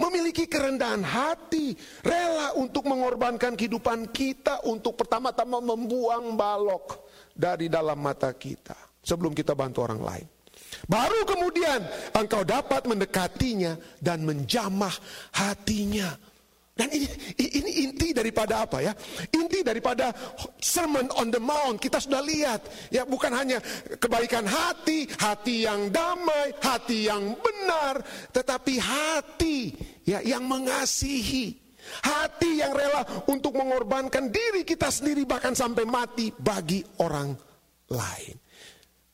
[0.00, 7.04] Memiliki kerendahan hati, rela untuk mengorbankan kehidupan kita untuk pertama-tama membuang balok
[7.36, 10.26] dari dalam mata kita sebelum kita bantu orang lain.
[10.88, 11.82] Baru kemudian
[12.14, 14.92] engkau dapat mendekatinya dan menjamah
[15.34, 16.14] hatinya
[16.80, 17.04] dan ini,
[17.36, 18.96] ini inti daripada apa ya?
[19.36, 20.16] Inti daripada
[20.56, 21.76] Sermon on the Mount.
[21.76, 22.64] Kita sudah lihat.
[22.88, 23.60] Ya bukan hanya
[24.00, 28.00] kebaikan hati, hati yang damai, hati yang benar.
[28.32, 29.76] Tetapi hati
[30.08, 31.52] ya yang mengasihi.
[32.00, 37.36] Hati yang rela untuk mengorbankan diri kita sendiri bahkan sampai mati bagi orang
[37.92, 38.36] lain.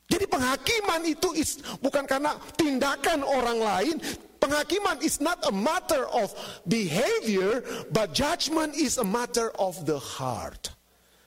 [0.07, 1.35] Jadi penghakiman itu
[1.83, 3.97] bukan karena tindakan orang lain,
[4.37, 6.33] Penghakiman is not a matter of
[6.69, 10.73] behavior, but judgment is a matter of the heart.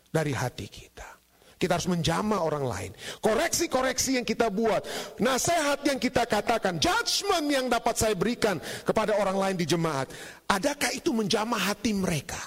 [0.10, 1.20] Dari hati kita.
[1.60, 2.92] Kita harus menjama orang lain.
[3.20, 4.80] Koreksi-koreksi yang kita buat,
[5.20, 10.08] nasihat yang kita katakan, judgment yang dapat saya berikan kepada orang lain di jemaat.
[10.48, 12.40] Adakah itu menjama hati mereka?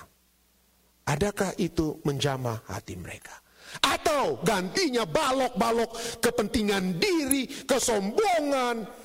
[1.04, 3.36] Adakah itu menjama hati mereka?
[3.84, 9.01] Atau gantinya balok-balok kepentingan diri, kesombongan,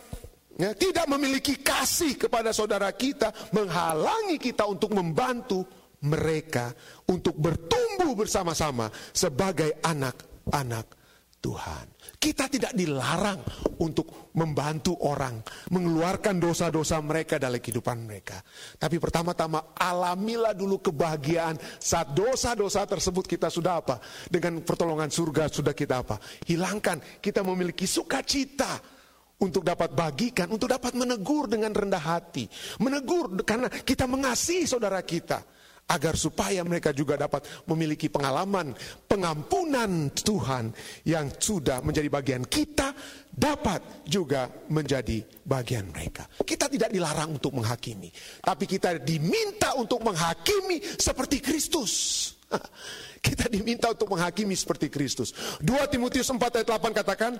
[0.57, 5.63] ya, tidak memiliki kasih kepada saudara kita, menghalangi kita untuk membantu
[6.05, 6.73] mereka
[7.09, 10.97] untuk bertumbuh bersama-sama sebagai anak-anak
[11.37, 11.85] Tuhan.
[12.17, 13.39] Kita tidak dilarang
[13.77, 15.37] untuk membantu orang,
[15.69, 18.41] mengeluarkan dosa-dosa mereka dalam kehidupan mereka.
[18.77, 24.01] Tapi pertama-tama alamilah dulu kebahagiaan saat dosa-dosa tersebut kita sudah apa?
[24.27, 26.17] Dengan pertolongan surga sudah kita apa?
[26.49, 28.96] Hilangkan, kita memiliki sukacita
[29.37, 32.49] untuk dapat bagikan, untuk dapat menegur dengan rendah hati.
[32.81, 35.41] Menegur karena kita mengasihi saudara kita.
[35.87, 38.75] Agar supaya mereka juga dapat memiliki pengalaman
[39.07, 40.75] pengampunan Tuhan
[41.07, 42.91] yang sudah menjadi bagian kita,
[43.31, 46.27] dapat juga menjadi bagian mereka.
[46.43, 48.11] Kita tidak dilarang untuk menghakimi,
[48.43, 52.35] tapi kita diminta untuk menghakimi seperti Kristus.
[53.27, 55.35] Kita diminta untuk menghakimi seperti Kristus.
[55.59, 57.35] 2 Timotius 4 ayat 8 katakan,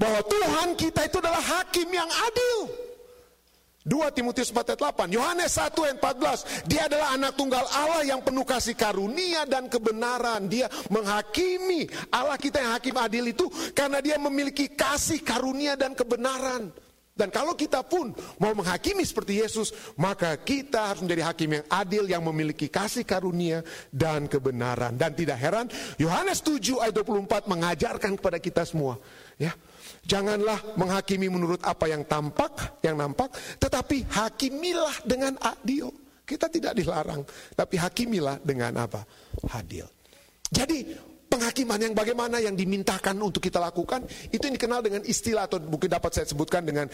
[0.00, 2.72] bahwa Tuhan kita itu adalah hakim yang adil.
[3.80, 8.20] 2 Timotius 4 ayat 8, Yohanes 1 ayat 14, dia adalah anak tunggal Allah yang
[8.20, 10.52] penuh kasih karunia dan kebenaran.
[10.52, 16.68] Dia menghakimi Allah kita yang hakim adil itu karena dia memiliki kasih karunia dan kebenaran.
[17.16, 22.04] Dan kalau kita pun mau menghakimi seperti Yesus, maka kita harus menjadi hakim yang adil
[22.08, 23.60] yang memiliki kasih karunia
[23.92, 24.96] dan kebenaran.
[24.96, 25.68] Dan tidak heran,
[26.00, 28.96] Yohanes 7 ayat 24 mengajarkan kepada kita semua,
[29.36, 29.52] ya,
[30.00, 35.92] Janganlah menghakimi menurut apa yang tampak, yang nampak, tetapi hakimilah dengan adil.
[36.24, 37.26] Kita tidak dilarang,
[37.58, 39.02] tapi hakimilah dengan apa?
[39.50, 39.82] Adil.
[40.46, 40.86] Jadi
[41.26, 45.90] penghakiman yang bagaimana yang dimintakan untuk kita lakukan, itu yang dikenal dengan istilah atau mungkin
[45.90, 46.86] dapat saya sebutkan dengan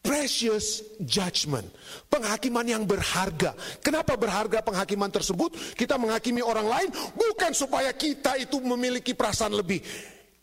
[0.00, 1.68] precious judgment.
[2.08, 3.52] Penghakiman yang berharga.
[3.84, 5.76] Kenapa berharga penghakiman tersebut?
[5.76, 9.80] Kita menghakimi orang lain bukan supaya kita itu memiliki perasaan lebih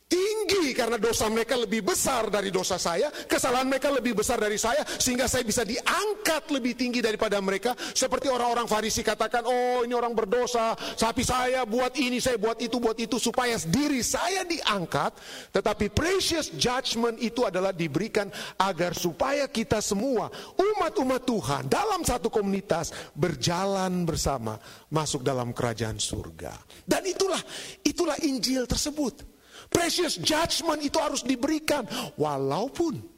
[0.06, 4.86] tinggi karena dosa mereka lebih besar dari dosa saya, kesalahan mereka lebih besar dari saya,
[4.86, 7.74] sehingga saya bisa diangkat lebih tinggi daripada mereka.
[7.74, 12.78] Seperti orang-orang Farisi katakan, oh ini orang berdosa, tapi saya buat ini, saya buat itu,
[12.78, 15.18] buat itu, supaya diri saya diangkat.
[15.50, 18.30] Tetapi precious judgment itu adalah diberikan
[18.62, 24.62] agar supaya kita semua, umat-umat Tuhan, dalam satu komunitas, berjalan bersama,
[24.94, 26.54] masuk dalam kerajaan surga.
[26.86, 27.41] Dan itulah,
[27.82, 29.35] itulah Injil tersebut.
[29.69, 31.84] Precious judgment itu harus diberikan.
[32.15, 33.15] Walaupun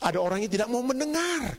[0.00, 1.54] ada orang yang tidak mau mendengar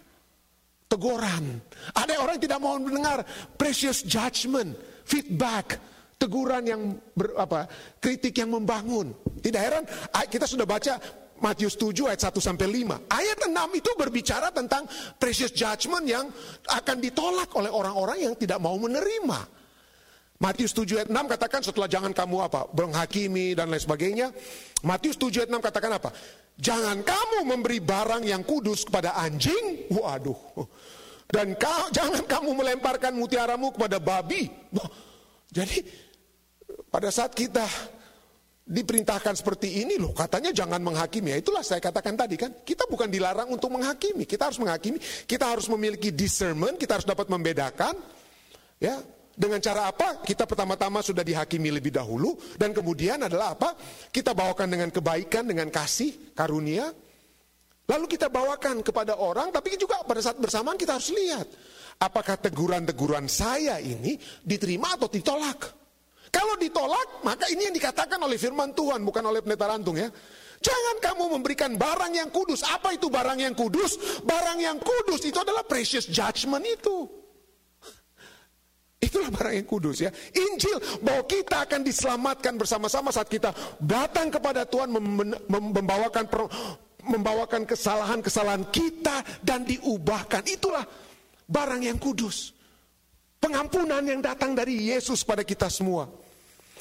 [0.89, 1.61] teguran.
[1.93, 3.21] Ada orang yang tidak mau mendengar
[3.57, 4.73] precious judgment,
[5.05, 5.77] feedback,
[6.17, 6.81] teguran yang
[7.13, 7.69] ber, apa,
[8.01, 9.13] kritik yang membangun.
[9.41, 9.83] Tidak heran
[10.29, 10.97] kita sudah baca
[11.35, 13.11] Matius 7 ayat 1 sampai 5.
[13.11, 14.87] Ayat 6 itu berbicara tentang
[15.19, 16.25] precious judgment yang
[16.71, 19.54] akan ditolak oleh orang-orang yang tidak mau menerima.
[20.35, 22.67] Matius 7 ayat 6 katakan setelah jangan kamu apa?
[22.75, 24.35] Menghakimi dan lain sebagainya.
[24.83, 26.11] Matius 7 ayat 6 katakan apa?
[26.59, 29.87] Jangan kamu memberi barang yang kudus kepada anjing.
[29.87, 30.35] Waduh.
[31.31, 34.51] Dan kau, jangan kamu melemparkan mutiaramu kepada babi.
[35.55, 35.87] Jadi
[36.91, 37.63] pada saat kita
[38.65, 41.31] diperintahkan seperti ini loh, katanya jangan menghakimi.
[41.31, 44.99] Ya, itulah saya katakan tadi kan, kita bukan dilarang untuk menghakimi, kita harus menghakimi,
[45.29, 47.95] kita harus memiliki discernment, kita harus dapat membedakan.
[48.81, 48.99] Ya,
[49.35, 50.23] dengan cara apa?
[50.23, 53.75] Kita pertama-tama sudah dihakimi lebih dahulu dan kemudian adalah apa?
[54.09, 56.89] Kita bawakan dengan kebaikan, dengan kasih, karunia.
[57.85, 61.45] Lalu kita bawakan kepada orang, tapi juga pada saat bersamaan kita harus lihat
[62.01, 65.59] apakah teguran-teguran saya ini diterima atau ditolak.
[66.33, 70.11] Kalau ditolak, maka ini yang dikatakan oleh firman Tuhan, bukan oleh pendeta Rantung ya.
[70.59, 72.65] Jangan kamu memberikan barang yang kudus.
[72.65, 74.19] Apa itu barang yang kudus?
[74.25, 77.24] Barang yang kudus itu adalah precious judgment itu.
[79.05, 80.09] Itulah barang yang kudus ya.
[80.33, 84.89] Injil bahwa kita akan diselamatkan bersama-sama saat kita datang kepada Tuhan
[85.45, 86.25] membawakan
[87.05, 90.41] membawakan kesalahan-kesalahan kita dan diubahkan.
[90.49, 90.81] Itulah
[91.45, 92.57] barang yang kudus.
[93.37, 96.09] Pengampunan yang datang dari Yesus pada kita semua.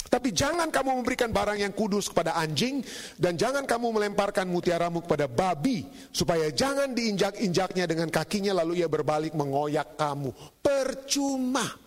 [0.08, 2.80] Tapi jangan kamu memberikan barang yang kudus kepada anjing
[3.18, 9.34] dan jangan kamu melemparkan mutiaramu kepada babi supaya jangan diinjak-injaknya dengan kakinya lalu ia berbalik
[9.34, 10.30] mengoyak kamu.
[10.62, 11.83] Percuma.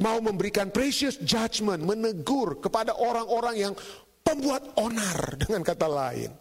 [0.00, 3.72] Mau memberikan precious judgment, menegur kepada orang-orang yang
[4.24, 6.32] pembuat onar dengan kata lain.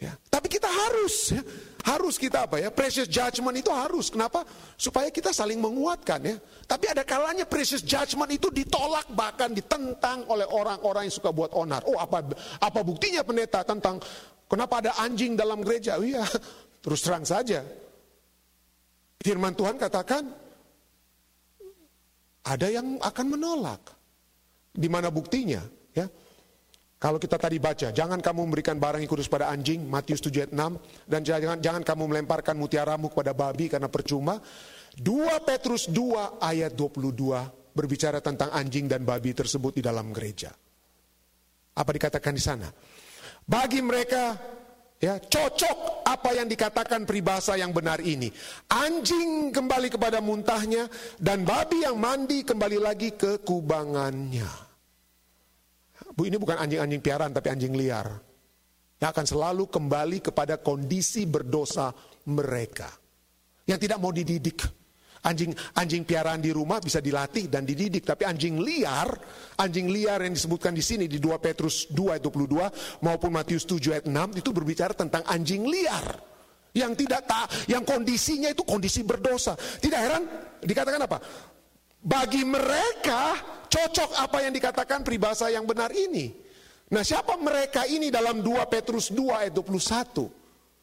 [0.00, 0.16] Ya.
[0.32, 1.44] Tapi kita harus, ya.
[1.84, 2.72] harus kita apa ya?
[2.72, 4.08] Precious judgment itu harus.
[4.08, 4.48] Kenapa?
[4.80, 6.36] Supaya kita saling menguatkan ya.
[6.64, 11.84] Tapi ada kalanya precious judgment itu ditolak bahkan ditentang oleh orang-orang yang suka buat onar.
[11.84, 12.24] Oh apa
[12.64, 14.00] apa buktinya pendeta tentang
[14.48, 16.00] kenapa ada anjing dalam gereja?
[16.00, 16.24] Oh, iya,
[16.84, 17.60] terus terang saja.
[19.20, 20.32] Firman Tuhan katakan
[22.44, 23.82] ada yang akan menolak.
[24.70, 25.60] Di mana buktinya?
[25.90, 26.06] Ya,
[27.00, 30.52] kalau kita tadi baca, jangan kamu memberikan barang yang kudus pada anjing, Matius 7 ayat
[30.52, 34.36] 6, dan jangan, jangan kamu melemparkan mutiaramu kepada babi karena percuma.
[35.00, 40.52] 2 Petrus 2 ayat 22 berbicara tentang anjing dan babi tersebut di dalam gereja.
[41.72, 42.68] Apa dikatakan di sana?
[43.48, 44.36] Bagi mereka
[45.00, 48.28] ya cocok apa yang dikatakan peribahasa yang benar ini.
[48.68, 50.86] Anjing kembali kepada muntahnya
[51.16, 54.68] dan babi yang mandi kembali lagi ke kubangannya.
[56.12, 58.06] Bu ini bukan anjing-anjing piaraan tapi anjing liar.
[59.00, 61.88] Yang akan selalu kembali kepada kondisi berdosa
[62.28, 62.92] mereka.
[63.64, 64.79] Yang tidak mau dididik.
[65.20, 69.12] Anjing anjing piaraan di rumah bisa dilatih dan dididik, tapi anjing liar,
[69.60, 74.00] anjing liar yang disebutkan di sini di 2 Petrus 2 ayat 22 maupun Matius 7
[74.00, 76.16] ayat 6 itu berbicara tentang anjing liar
[76.72, 79.52] yang tidak tak yang kondisinya itu kondisi berdosa.
[79.60, 80.24] Tidak heran
[80.64, 81.20] dikatakan apa?
[82.00, 83.36] Bagi mereka
[83.68, 86.32] cocok apa yang dikatakan peribahasa yang benar ini.
[86.96, 90.39] Nah siapa mereka ini dalam 2 Petrus 2 ayat 21?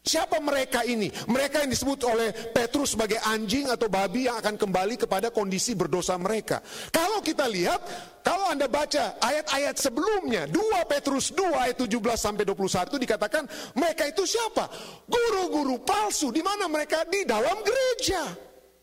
[0.08, 1.12] Siapa mereka ini?
[1.28, 6.16] Mereka yang disebut oleh Petrus sebagai anjing atau babi yang akan kembali kepada kondisi berdosa
[6.16, 6.64] mereka.
[6.88, 7.84] Kalau kita lihat,
[8.24, 13.44] kalau Anda baca ayat-ayat sebelumnya, 2 Petrus 2 ayat 17 sampai 21 dikatakan
[13.76, 14.72] mereka itu siapa?
[15.04, 16.32] Guru-guru palsu.
[16.32, 17.04] Di mana mereka?
[17.04, 18.24] Di dalam gereja.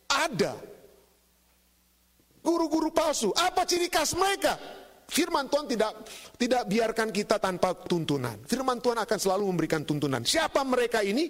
[0.05, 0.75] Ada
[2.45, 3.33] guru-guru palsu.
[3.33, 4.53] Apa ciri khas mereka?
[5.05, 5.91] Firman Tuhan tidak
[6.35, 8.41] tidak biarkan kita tanpa tuntunan.
[8.45, 10.25] Firman Tuhan akan selalu memberikan tuntunan.
[10.25, 11.29] Siapa mereka ini?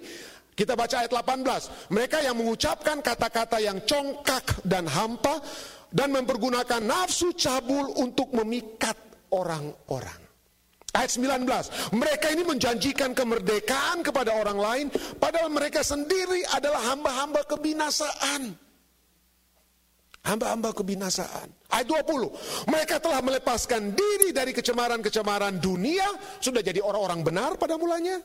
[0.56, 1.92] Kita baca ayat 18.
[1.92, 5.36] Mereka yang mengucapkan kata-kata yang congkak dan hampa
[5.92, 8.96] dan mempergunakan nafsu cabul untuk memikat
[9.36, 10.24] orang-orang.
[10.96, 14.86] Ayat 19, mereka ini menjanjikan kemerdekaan kepada orang lain,
[15.20, 18.56] padahal mereka sendiri adalah hamba-hamba kebinasaan
[20.26, 21.48] hamba-hamba kebinasaan.
[21.70, 26.06] Ayat 20, mereka telah melepaskan diri dari kecemaran-kecemaran dunia,
[26.42, 28.18] sudah jadi orang-orang benar pada mulanya.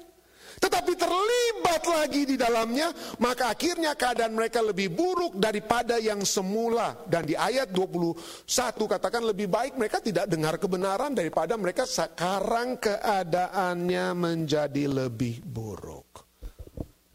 [0.61, 2.91] Tetapi terlibat lagi di dalamnya,
[3.23, 7.01] maka akhirnya keadaan mereka lebih buruk daripada yang semula.
[7.07, 8.45] Dan di ayat 21
[8.85, 16.29] katakan lebih baik mereka tidak dengar kebenaran daripada mereka sekarang keadaannya menjadi lebih buruk.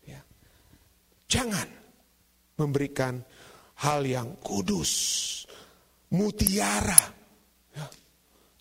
[0.08, 0.24] Ya.
[1.28, 1.68] Jangan
[2.56, 3.20] memberikan
[3.76, 5.44] hal yang kudus,
[6.08, 7.12] mutiara,
[7.76, 7.86] ya.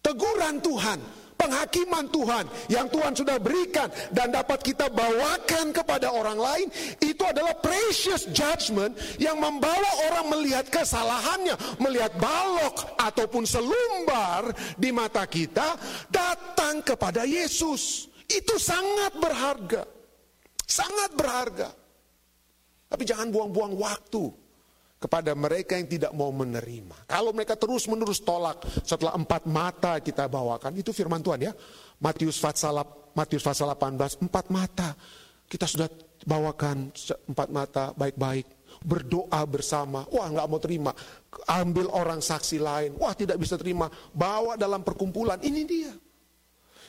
[0.03, 0.99] teguran Tuhan,
[1.39, 6.67] penghakiman Tuhan yang Tuhan sudah berikan dan dapat kita bawakan kepada orang lain
[6.99, 15.23] itu adalah precious judgment yang membawa orang melihat kesalahannya, melihat balok ataupun selumbar di mata
[15.29, 15.79] kita
[16.11, 18.11] datang kepada Yesus.
[18.25, 19.85] Itu sangat berharga.
[20.65, 21.69] Sangat berharga.
[22.89, 24.44] Tapi jangan buang-buang waktu
[24.95, 27.05] kepada mereka yang tidak mau menerima.
[27.05, 31.53] Kalau mereka terus-menerus tolak setelah empat mata kita bawakan, itu firman Tuhan ya.
[32.01, 32.81] Matius pasal
[33.15, 34.91] Matius pasal 18, empat mata
[35.45, 35.87] kita sudah
[36.25, 36.89] bawakan
[37.31, 38.65] empat mata baik-baik.
[38.81, 40.91] Berdoa bersama, wah nggak mau terima.
[41.47, 43.87] Ambil orang saksi lain, wah tidak bisa terima.
[44.11, 45.93] Bawa dalam perkumpulan, ini dia.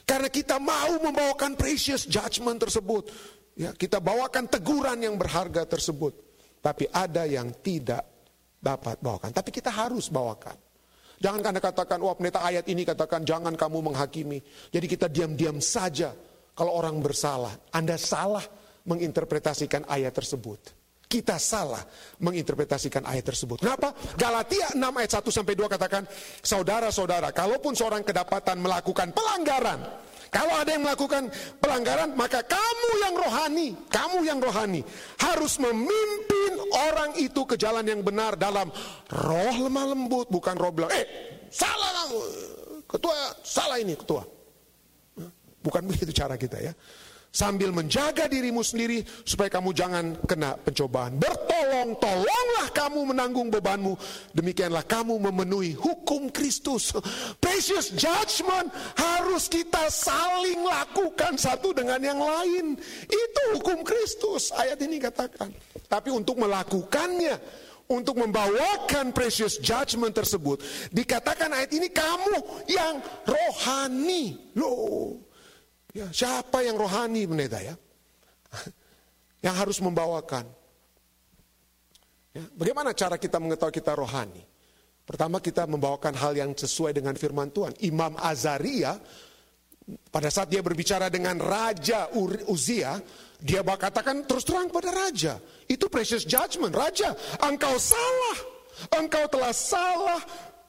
[0.02, 3.06] Karena kita mau membawakan precious judgment tersebut.
[3.54, 6.25] Ya, kita bawakan teguran yang berharga tersebut.
[6.66, 8.02] Tapi ada yang tidak
[8.58, 9.30] dapat bawakan.
[9.30, 10.58] Tapi kita harus bawakan.
[11.22, 14.42] Jangan karena katakan, wah pendeta ayat ini katakan jangan kamu menghakimi.
[14.74, 16.10] Jadi kita diam-diam saja
[16.58, 17.54] kalau orang bersalah.
[17.70, 18.42] Anda salah
[18.82, 20.74] menginterpretasikan ayat tersebut.
[21.06, 21.86] Kita salah
[22.18, 23.62] menginterpretasikan ayat tersebut.
[23.62, 23.94] Kenapa?
[24.18, 26.02] Galatia 6 ayat 1 sampai 2 katakan,
[26.42, 29.86] saudara-saudara, kalaupun seorang kedapatan melakukan pelanggaran,
[30.30, 31.30] kalau ada yang melakukan
[31.62, 34.80] pelanggaran, maka kamu yang rohani, kamu yang rohani
[35.22, 36.52] harus memimpin
[36.90, 38.68] orang itu ke jalan yang benar dalam
[39.10, 41.04] roh lemah lembut, bukan roh bilang, eh
[41.50, 42.18] salah kamu,
[42.90, 44.22] ketua salah ini ketua.
[45.66, 46.70] Bukan begitu cara kita ya
[47.36, 51.20] sambil menjaga dirimu sendiri supaya kamu jangan kena pencobaan.
[51.20, 53.92] Bertolong-tolonglah kamu menanggung bebanmu,
[54.32, 56.96] demikianlah kamu memenuhi hukum Kristus.
[57.36, 62.80] Precious judgment harus kita saling lakukan satu dengan yang lain.
[63.04, 65.52] Itu hukum Kristus, ayat ini katakan.
[65.92, 67.36] Tapi untuk melakukannya,
[67.92, 74.40] untuk membawakan precious judgment tersebut, dikatakan ayat ini kamu yang rohani.
[74.56, 75.20] Loh,
[75.96, 77.72] Ya, siapa yang rohani pendeta ya?
[79.44, 80.44] Yang harus membawakan.
[82.36, 84.44] Ya, bagaimana cara kita mengetahui kita rohani?
[85.06, 87.78] Pertama kita membawakan hal yang sesuai dengan firman Tuhan.
[87.86, 88.98] Imam Azaria
[90.10, 92.10] pada saat dia berbicara dengan Raja
[92.50, 92.98] Uzia,
[93.38, 95.38] dia katakan terus terang pada Raja.
[95.70, 96.74] Itu precious judgment.
[96.74, 97.14] Raja,
[97.46, 98.38] engkau salah.
[98.98, 100.20] Engkau telah salah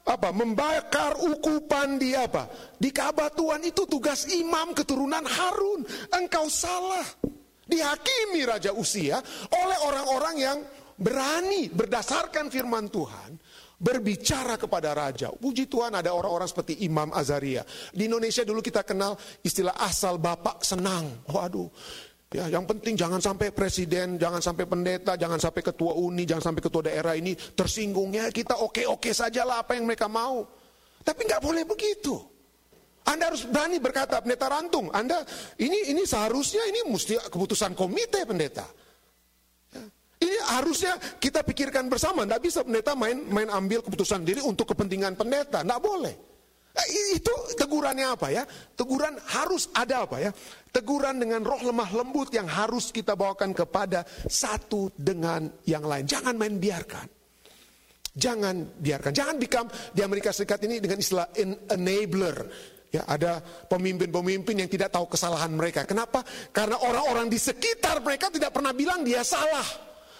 [0.08, 2.48] apa membakar ukupan di apa
[2.80, 5.84] di Ka'bah Tuhan itu tugas imam keturunan Harun
[6.16, 7.04] engkau salah
[7.68, 9.20] dihakimi Raja Usia
[9.52, 10.58] oleh orang-orang yang
[10.96, 13.38] berani berdasarkan firman Tuhan
[13.78, 15.30] berbicara kepada raja.
[15.30, 17.62] Puji Tuhan ada orang-orang seperti Imam Azaria.
[17.94, 21.22] Di Indonesia dulu kita kenal istilah asal bapak senang.
[21.30, 21.70] Waduh,
[22.28, 26.60] Ya, yang penting jangan sampai presiden, jangan sampai pendeta, jangan sampai ketua uni, jangan sampai
[26.60, 30.44] ketua daerah ini tersinggungnya kita oke-oke saja lah apa yang mereka mau.
[31.00, 32.20] Tapi nggak boleh begitu.
[33.08, 35.24] Anda harus berani berkata, pendeta Rantung, Anda
[35.56, 38.68] ini ini seharusnya ini mesti keputusan komite pendeta.
[39.72, 39.88] Ya.
[40.20, 42.28] Ini harusnya kita pikirkan bersama.
[42.28, 45.64] Tidak bisa pendeta main main ambil keputusan diri untuk kepentingan pendeta.
[45.64, 46.28] Tidak boleh.
[46.78, 48.46] Eh, itu tegurannya apa ya?
[48.78, 50.30] Teguran harus ada apa ya?
[50.70, 56.06] Teguran dengan roh lemah lembut yang harus kita bawakan kepada satu dengan yang lain.
[56.06, 57.06] Jangan main biarkan.
[58.14, 59.12] Jangan biarkan.
[59.14, 62.36] Jangan become di Amerika Serikat ini dengan istilah enabler.
[62.88, 65.84] Ya, ada pemimpin-pemimpin yang tidak tahu kesalahan mereka.
[65.84, 66.24] Kenapa?
[66.54, 69.66] Karena orang-orang di sekitar mereka tidak pernah bilang dia salah.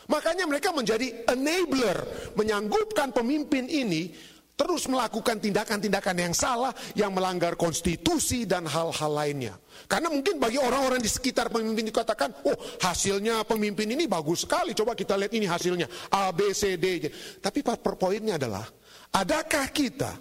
[0.08, 4.12] Makanya mereka menjadi enabler, menyanggupkan pemimpin ini
[4.58, 9.54] terus melakukan tindakan-tindakan yang salah yang melanggar konstitusi dan hal-hal lainnya.
[9.86, 14.98] Karena mungkin bagi orang-orang di sekitar pemimpin dikatakan, oh hasilnya pemimpin ini bagus sekali, coba
[14.98, 17.06] kita lihat ini hasilnya, A, B, C, D.
[17.38, 17.62] Tapi
[17.94, 18.66] poinnya adalah,
[19.14, 20.18] adakah kita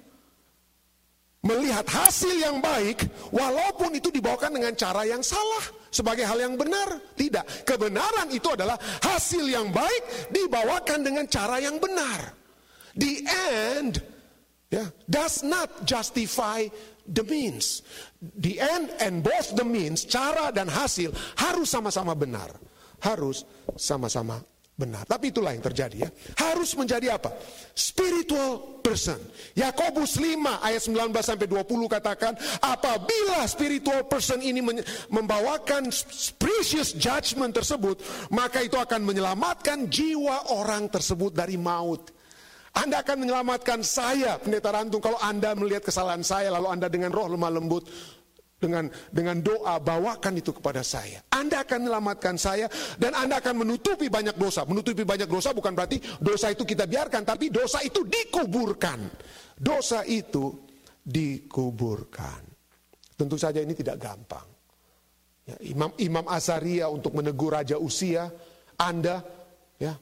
[1.42, 7.02] melihat hasil yang baik walaupun itu dibawakan dengan cara yang salah sebagai hal yang benar?
[7.18, 12.38] Tidak, kebenaran itu adalah hasil yang baik dibawakan dengan cara yang benar.
[12.94, 13.26] The
[13.66, 14.17] end
[14.72, 16.68] yeah, does not justify
[17.08, 17.82] the means.
[18.20, 22.52] The end and both the means, cara dan hasil harus sama-sama benar.
[22.98, 23.46] Harus
[23.78, 24.42] sama-sama
[24.78, 25.06] benar.
[25.10, 26.10] Tapi itulah yang terjadi ya.
[26.38, 27.34] Harus menjadi apa?
[27.74, 29.18] Spiritual person.
[29.58, 34.62] Yakobus 5 ayat 19 sampai 20 katakan, apabila spiritual person ini
[35.10, 35.90] membawakan
[36.38, 42.17] precious judgment tersebut, maka itu akan menyelamatkan jiwa orang tersebut dari maut.
[42.78, 47.26] Anda akan menyelamatkan saya, pendeta Rantung, kalau Anda melihat kesalahan saya, lalu Anda dengan roh
[47.26, 47.90] lemah lembut,
[48.58, 51.22] dengan dengan doa bawakan itu kepada saya.
[51.34, 52.66] Anda akan menyelamatkan saya
[52.98, 54.66] dan Anda akan menutupi banyak dosa.
[54.66, 59.10] Menutupi banyak dosa bukan berarti dosa itu kita biarkan, tapi dosa itu dikuburkan.
[59.58, 60.54] Dosa itu
[61.02, 62.42] dikuburkan.
[63.18, 64.46] Tentu saja ini tidak gampang.
[65.50, 68.30] Ya, Imam Imam Azaria untuk menegur Raja Usia,
[68.78, 69.22] Anda
[69.82, 69.98] ya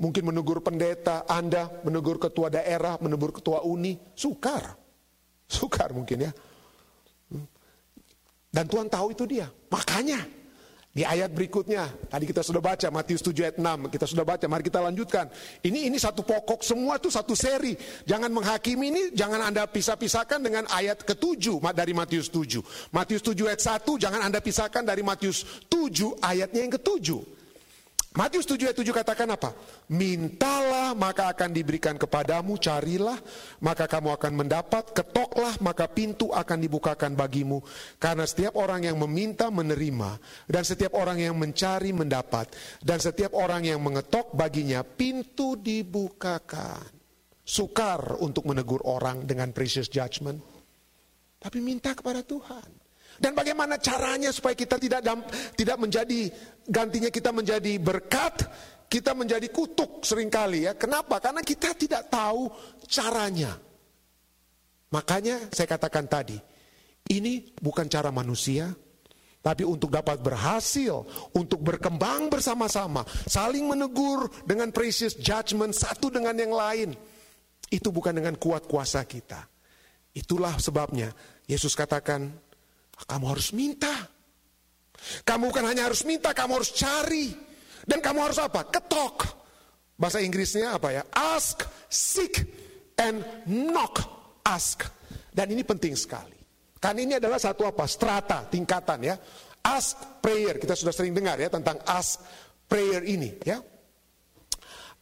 [0.00, 4.72] Mungkin menegur pendeta, Anda menegur ketua daerah, menegur ketua uni, sukar.
[5.44, 6.32] Sukar mungkin ya.
[8.50, 9.46] Dan Tuhan tahu itu dia.
[9.70, 10.24] Makanya
[10.90, 14.66] di ayat berikutnya, tadi kita sudah baca Matius 7 ayat 6, kita sudah baca, mari
[14.66, 15.30] kita lanjutkan.
[15.62, 17.78] Ini ini satu pokok semua itu satu seri.
[18.08, 22.58] Jangan menghakimi ini, jangan Anda pisah-pisahkan dengan ayat ketujuh dari Matius 7.
[22.90, 27.39] Matius 7 ayat 1, jangan Anda pisahkan dari Matius 7 ayatnya yang ketujuh.
[28.10, 29.54] Matius 7 ayat 7 katakan apa?
[29.86, 33.14] Mintalah maka akan diberikan kepadamu, carilah
[33.62, 37.62] maka kamu akan mendapat, ketoklah maka pintu akan dibukakan bagimu.
[38.02, 40.18] Karena setiap orang yang meminta menerima,
[40.50, 42.50] dan setiap orang yang mencari mendapat,
[42.82, 46.82] dan setiap orang yang mengetok baginya pintu dibukakan.
[47.46, 50.42] Sukar untuk menegur orang dengan precious judgment.
[51.38, 52.79] Tapi minta kepada Tuhan.
[53.20, 55.04] Dan bagaimana caranya supaya kita tidak
[55.52, 56.32] tidak menjadi
[56.64, 58.48] gantinya kita menjadi berkat,
[58.88, 60.72] kita menjadi kutuk sering kali ya.
[60.72, 61.20] Kenapa?
[61.20, 62.48] Karena kita tidak tahu
[62.88, 63.60] caranya.
[64.90, 66.40] Makanya saya katakan tadi,
[67.12, 68.72] ini bukan cara manusia,
[69.40, 71.06] tapi untuk dapat berhasil,
[71.36, 76.90] untuk berkembang bersama-sama, saling menegur dengan precious judgment satu dengan yang lain.
[77.70, 79.46] Itu bukan dengan kuat kuasa kita.
[80.10, 81.14] Itulah sebabnya
[81.46, 82.34] Yesus katakan,
[83.06, 83.94] kamu harus minta.
[85.24, 87.32] Kamu bukan hanya harus minta, kamu harus cari.
[87.84, 88.68] Dan kamu harus apa?
[88.68, 89.16] Ketok.
[89.96, 91.02] Bahasa Inggrisnya apa ya?
[91.12, 92.44] Ask, seek,
[93.00, 94.00] and knock.
[94.44, 94.84] Ask.
[95.32, 96.36] Dan ini penting sekali.
[96.80, 97.84] Kan ini adalah satu apa?
[97.84, 99.16] Strata, tingkatan ya.
[99.60, 100.56] Ask prayer.
[100.56, 102.24] Kita sudah sering dengar ya tentang ask
[102.64, 103.60] prayer ini ya.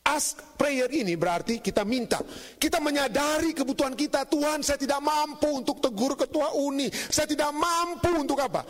[0.08, 2.24] Ask prayer ini berarti kita minta.
[2.56, 4.24] Kita menyadari kebutuhan kita.
[4.24, 6.88] Tuhan saya tidak mampu untuk tegur ketua uni.
[6.88, 8.64] Saya tidak mampu untuk apa?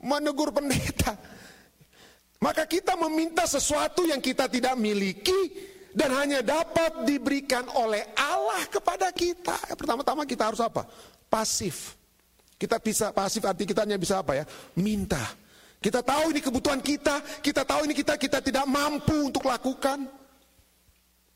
[0.00, 1.12] Menegur pendeta.
[2.40, 5.52] Maka kita meminta sesuatu yang kita tidak miliki
[5.92, 9.76] dan hanya dapat diberikan oleh Allah kepada kita.
[9.76, 10.88] Pertama-tama kita harus apa?
[11.28, 11.98] Pasif.
[12.56, 14.44] Kita bisa pasif arti kita hanya bisa apa ya?
[14.80, 15.20] Minta.
[15.78, 20.17] Kita tahu ini kebutuhan kita, kita tahu ini kita kita tidak mampu untuk lakukan.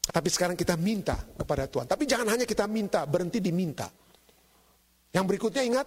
[0.03, 1.87] Tapi sekarang kita minta kepada Tuhan.
[1.87, 3.87] Tapi jangan hanya kita minta, berhenti diminta.
[5.15, 5.87] Yang berikutnya ingat,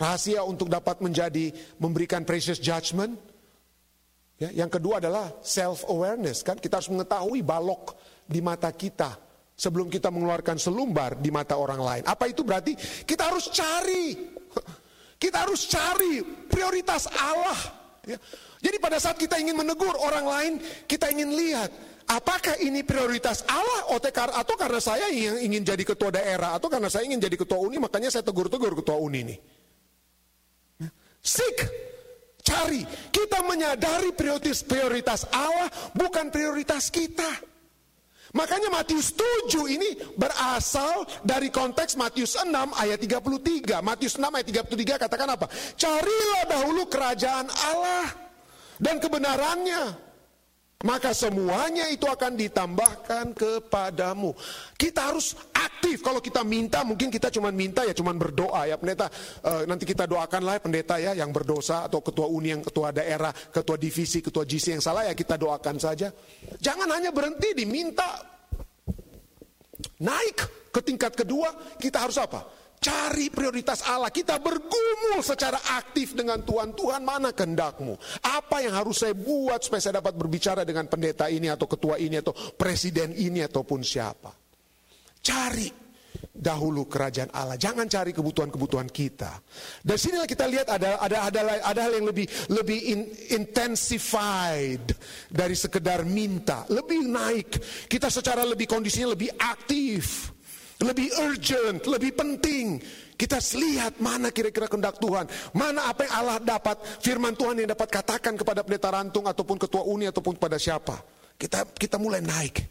[0.00, 3.18] rahasia untuk dapat menjadi memberikan precious judgment.
[4.38, 9.18] Ya, yang kedua adalah self awareness kan kita harus mengetahui balok di mata kita
[9.58, 12.02] sebelum kita mengeluarkan selumbar di mata orang lain.
[12.06, 12.78] Apa itu berarti?
[13.02, 14.14] Kita harus cari.
[15.18, 17.58] Kita harus cari prioritas Allah.
[18.06, 18.14] Ya.
[18.62, 20.52] Jadi pada saat kita ingin menegur orang lain,
[20.86, 21.74] kita ingin lihat
[22.08, 27.04] Apakah ini prioritas Allah atau karena saya yang ingin jadi ketua daerah atau karena saya
[27.04, 29.36] ingin jadi ketua uni makanya saya tegur-tegur ketua uni ini.
[31.20, 31.68] Seek,
[32.40, 32.80] cari.
[33.12, 37.28] Kita menyadari prioritas prioritas Allah bukan prioritas kita.
[38.32, 43.84] Makanya Matius 7 ini berasal dari konteks Matius 6 ayat 33.
[43.84, 45.44] Matius 6 ayat 33 katakan apa?
[45.76, 48.08] Carilah dahulu kerajaan Allah
[48.80, 50.07] dan kebenarannya
[50.86, 54.30] maka semuanya itu akan ditambahkan kepadamu.
[54.78, 56.06] Kita harus aktif.
[56.06, 59.10] Kalau kita minta, mungkin kita cuma minta ya, cuma berdoa ya pendeta.
[59.42, 63.74] E, nanti kita doakanlah pendeta ya yang berdosa atau ketua uni, yang ketua daerah, ketua
[63.74, 66.14] divisi, ketua GC yang salah ya kita doakan saja.
[66.62, 68.38] Jangan hanya berhenti diminta.
[69.98, 72.57] Naik ke tingkat kedua, kita harus apa?
[72.78, 74.14] Cari prioritas Allah.
[74.14, 76.78] Kita bergumul secara aktif dengan Tuhan.
[76.78, 77.98] Tuhan mana kehendakmu?
[78.22, 82.22] Apa yang harus saya buat supaya saya dapat berbicara dengan pendeta ini atau ketua ini
[82.22, 84.30] atau presiden ini ataupun siapa?
[85.18, 85.88] Cari
[86.38, 87.58] dahulu kerajaan Allah.
[87.58, 89.42] Jangan cari kebutuhan-kebutuhan kita.
[89.82, 93.00] Dan sinilah kita lihat ada ada ada ada hal yang lebih lebih in,
[93.34, 94.94] intensified
[95.26, 97.58] dari sekedar minta, lebih naik.
[97.90, 100.37] Kita secara lebih kondisinya lebih aktif
[100.82, 102.78] lebih urgent, lebih penting.
[103.18, 107.90] Kita lihat mana kira-kira kehendak Tuhan, mana apa yang Allah dapat, firman Tuhan yang dapat
[107.90, 111.02] katakan kepada pendeta rantung ataupun ketua uni ataupun pada siapa.
[111.34, 112.62] Kita kita mulai naik,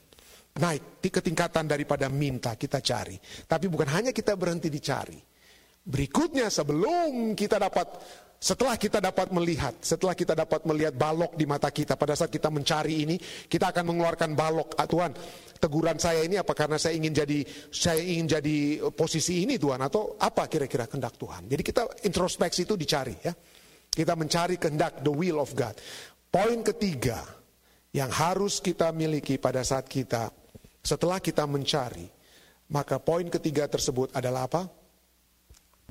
[0.56, 3.20] naik di ketingkatan daripada minta kita cari.
[3.44, 5.20] Tapi bukan hanya kita berhenti dicari.
[5.84, 7.88] Berikutnya sebelum kita dapat
[8.38, 12.54] setelah kita dapat melihat, setelah kita dapat melihat balok di mata kita, pada saat kita
[12.54, 13.18] mencari ini,
[13.50, 14.78] kita akan mengeluarkan balok.
[14.78, 15.10] Ah, Tuhan,
[15.58, 17.42] teguran saya ini apa karena saya ingin jadi
[17.74, 18.58] saya ingin jadi
[18.94, 21.50] posisi ini Tuhan atau apa kira-kira kehendak Tuhan.
[21.50, 23.34] Jadi kita introspeksi itu dicari ya.
[23.90, 25.74] Kita mencari kehendak the will of God.
[26.30, 27.26] Poin ketiga
[27.90, 30.30] yang harus kita miliki pada saat kita
[30.86, 32.06] setelah kita mencari,
[32.70, 34.70] maka poin ketiga tersebut adalah apa?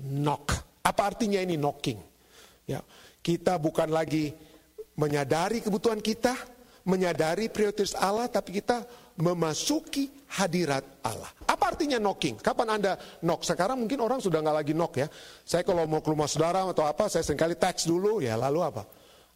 [0.06, 0.46] Knock.
[0.86, 2.15] Apa artinya ini knocking?
[2.66, 2.82] Ya,
[3.22, 4.34] kita bukan lagi
[4.98, 6.34] menyadari kebutuhan kita,
[6.82, 8.82] menyadari prioritas Allah, tapi kita
[9.22, 11.30] memasuki hadirat Allah.
[11.46, 12.42] Apa artinya knocking?
[12.42, 12.92] Kapan Anda
[13.22, 13.46] knock?
[13.46, 15.06] Sekarang mungkin orang sudah nggak lagi knock ya.
[15.46, 18.60] Saya kalau mau ke rumah saudara atau apa, saya sering kali teks dulu, ya lalu
[18.66, 18.82] apa?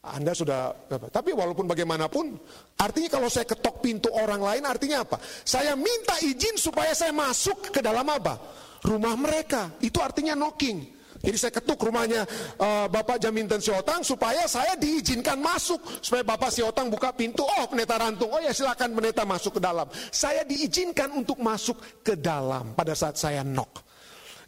[0.00, 2.32] Anda sudah, tapi walaupun bagaimanapun,
[2.80, 5.20] artinya kalau saya ketok pintu orang lain, artinya apa?
[5.44, 8.40] Saya minta izin supaya saya masuk ke dalam apa?
[8.80, 9.76] Rumah mereka.
[9.84, 10.99] Itu artinya knocking.
[11.20, 12.24] Jadi saya ketuk rumahnya
[12.56, 15.80] uh, Bapak Jaminten Siotang supaya saya diizinkan masuk.
[16.00, 19.84] Supaya Bapak Siotang buka pintu, oh pendeta Rantung, oh ya silakan pendeta masuk ke dalam.
[20.08, 23.84] Saya diizinkan untuk masuk ke dalam pada saat saya knock.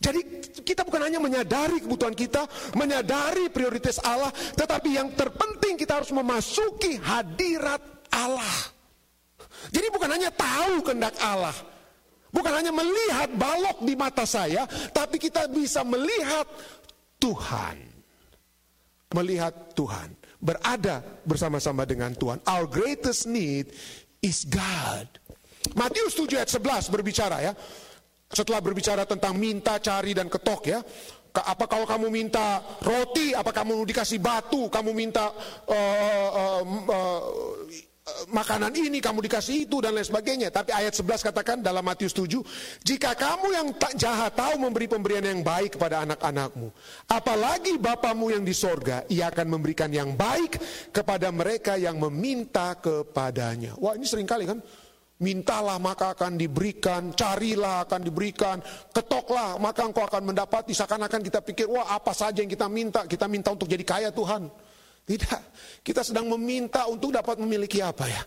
[0.03, 0.21] Jadi
[0.67, 6.99] kita bukan hanya menyadari kebutuhan kita, menyadari prioritas Allah, tetapi yang terpenting kita harus memasuki
[6.99, 7.79] hadirat
[8.11, 8.75] Allah.
[9.71, 11.55] Jadi bukan hanya tahu kehendak Allah,
[12.33, 16.49] Bukan hanya melihat balok di mata saya, tapi kita bisa melihat
[17.21, 17.77] Tuhan.
[19.13, 20.17] Melihat Tuhan.
[20.41, 22.41] Berada bersama-sama dengan Tuhan.
[22.49, 23.69] Our greatest need
[24.25, 25.07] is God.
[25.77, 27.53] Matius 7 ayat 11 berbicara ya.
[28.33, 30.81] Setelah berbicara tentang minta, cari, dan ketok ya.
[31.33, 35.33] Apa kalau kamu minta roti, apa kamu dikasih batu, kamu minta
[35.69, 37.25] uh, uh, uh,
[38.35, 40.51] makanan ini, kamu dikasih itu dan lain sebagainya.
[40.51, 42.43] Tapi ayat 11 katakan dalam Matius 7,
[42.83, 46.75] jika kamu yang tak jahat tahu memberi pemberian yang baik kepada anak-anakmu,
[47.07, 50.59] apalagi Bapamu yang di sorga, ia akan memberikan yang baik
[50.91, 53.79] kepada mereka yang meminta kepadanya.
[53.79, 54.59] Wah ini sering kali kan,
[55.23, 58.59] mintalah maka akan diberikan, carilah akan diberikan,
[58.91, 60.75] ketoklah maka engkau akan mendapati.
[60.75, 64.51] Seakan-akan kita pikir, wah apa saja yang kita minta, kita minta untuk jadi kaya Tuhan.
[65.03, 65.43] Tidak,
[65.83, 68.23] kita sedang meminta untuk dapat memiliki apa ya?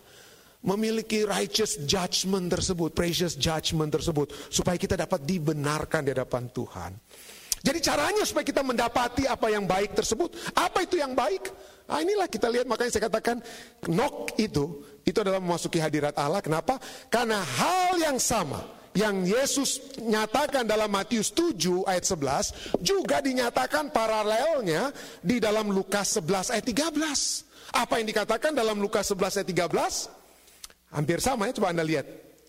[0.66, 6.92] Memiliki righteous judgment tersebut, precious judgment tersebut, supaya kita dapat dibenarkan di hadapan Tuhan.
[7.64, 11.48] Jadi caranya supaya kita mendapati apa yang baik tersebut, apa itu yang baik?
[11.86, 13.40] Nah inilah kita lihat makanya saya katakan
[13.88, 16.44] knock itu, itu adalah memasuki hadirat Allah.
[16.44, 16.76] Kenapa?
[17.08, 24.88] Karena hal yang sama yang Yesus nyatakan dalam Matius 7 ayat 11 juga dinyatakan paralelnya
[25.20, 27.76] di dalam Lukas 11 ayat 13.
[27.76, 30.96] Apa yang dikatakan dalam Lukas 11 ayat 13?
[30.96, 32.06] Hampir sama ya, coba Anda lihat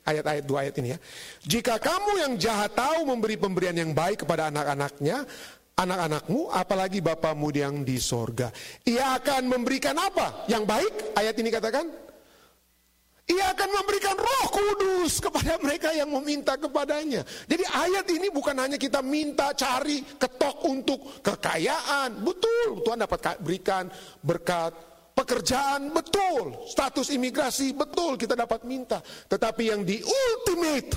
[0.08, 1.00] ayat-ayat dua ayat ini ya.
[1.44, 5.28] Jika kamu yang jahat tahu memberi pemberian yang baik kepada anak-anaknya,
[5.76, 8.50] anak-anakmu, apalagi Bapamu yang di sorga.
[8.88, 10.48] Ia akan memberikan apa?
[10.48, 12.07] Yang baik, ayat ini katakan,
[13.28, 17.28] ia akan memberikan roh kudus kepada mereka yang meminta kepadanya.
[17.44, 22.24] Jadi ayat ini bukan hanya kita minta cari ketok untuk kekayaan.
[22.24, 23.92] Betul, Tuhan dapat berikan
[24.24, 24.72] berkat
[25.12, 26.56] pekerjaan, betul.
[26.72, 29.04] Status imigrasi, betul kita dapat minta.
[29.04, 30.96] Tetapi yang di ultimate,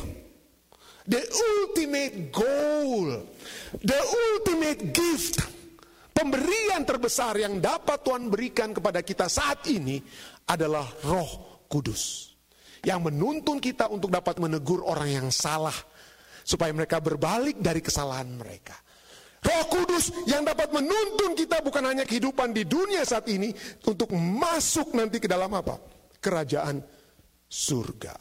[1.11, 3.26] the ultimate goal,
[3.83, 5.43] the ultimate gift,
[6.14, 9.99] pemberian terbesar yang dapat Tuhan berikan kepada kita saat ini
[10.47, 12.34] adalah roh Kudus
[12.82, 15.74] yang menuntun kita untuk dapat menegur orang yang salah
[16.42, 18.74] supaya mereka berbalik dari kesalahan mereka.
[19.40, 23.54] Roh Kudus yang dapat menuntun kita bukan hanya kehidupan di dunia saat ini
[23.86, 25.80] untuk masuk nanti ke dalam apa?
[26.20, 26.82] Kerajaan
[27.48, 28.12] surga.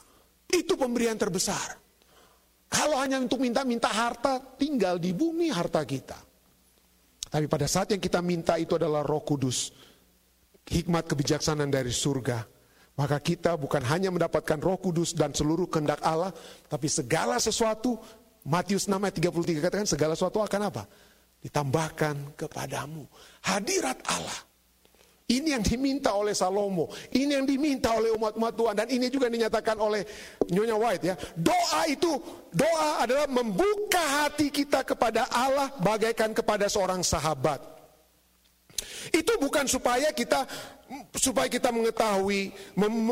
[0.47, 1.75] Itu pemberian terbesar.
[2.69, 6.21] Kalau hanya untuk minta-minta harta, tinggal di bumi harta kita.
[7.29, 9.73] Tapi pada saat yang kita minta itu adalah Roh Kudus,
[10.69, 12.58] hikmat kebijaksanaan dari surga
[12.99, 16.35] maka kita bukan hanya mendapatkan roh kudus dan seluruh kehendak Allah,
[16.67, 17.95] tapi segala sesuatu,
[18.43, 20.83] Matius 6 ayat 33 katakan segala sesuatu akan apa?
[21.39, 23.07] Ditambahkan kepadamu.
[23.47, 24.39] Hadirat Allah.
[25.29, 29.77] Ini yang diminta oleh Salomo, ini yang diminta oleh umat-umat Tuhan dan ini juga dinyatakan
[29.77, 30.01] oleh
[30.49, 31.15] Nyonya White ya.
[31.37, 32.17] Doa itu,
[32.51, 37.61] doa adalah membuka hati kita kepada Allah bagaikan kepada seorang sahabat.
[39.13, 40.49] Itu bukan supaya kita
[41.13, 42.49] supaya kita mengetahui,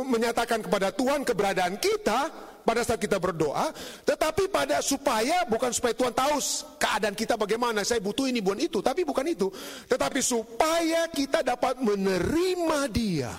[0.07, 2.29] menyatakan kepada Tuhan keberadaan kita
[2.67, 3.71] pada saat kita berdoa,
[4.03, 6.35] tetapi pada supaya bukan supaya Tuhan tahu
[6.75, 9.47] keadaan kita bagaimana, saya butuh ini bukan itu, tapi bukan itu,
[9.87, 13.31] tetapi supaya kita dapat menerima Dia,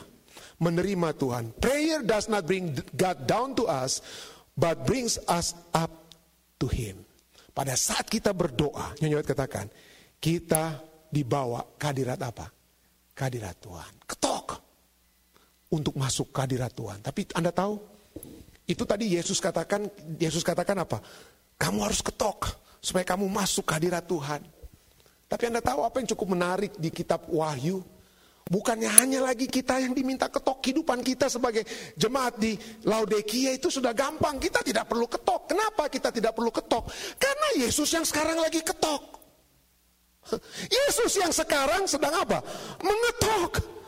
[0.56, 1.44] menerima Tuhan.
[1.60, 4.00] Prayer does not bring God down to us,
[4.56, 5.92] but brings us up
[6.56, 7.04] to Him.
[7.52, 9.68] Pada saat kita berdoa, nyanyi katakan,
[10.22, 10.80] kita
[11.12, 12.57] dibawa kehadirat apa?
[13.18, 13.92] Kehadirat Tuhan.
[14.06, 14.46] Ketok.
[15.74, 17.02] Untuk masuk kehadirat Tuhan.
[17.02, 17.82] Tapi Anda tahu,
[18.70, 21.02] itu tadi Yesus katakan, Yesus katakan apa?
[21.58, 22.46] Kamu harus ketok
[22.78, 24.38] supaya kamu masuk kehadirat Tuhan.
[25.26, 27.82] Tapi Anda tahu apa yang cukup menarik di kitab Wahyu?
[28.48, 31.68] Bukannya hanya lagi kita yang diminta ketok kehidupan kita sebagai
[32.00, 32.56] jemaat di
[32.88, 34.40] Laodikia itu sudah gampang.
[34.40, 35.52] Kita tidak perlu ketok.
[35.52, 36.88] Kenapa kita tidak perlu ketok?
[37.20, 39.17] Karena Yesus yang sekarang lagi ketok.
[40.76, 42.42] Yesus yang sekarang sedang apa?
[42.82, 43.78] Mengetok.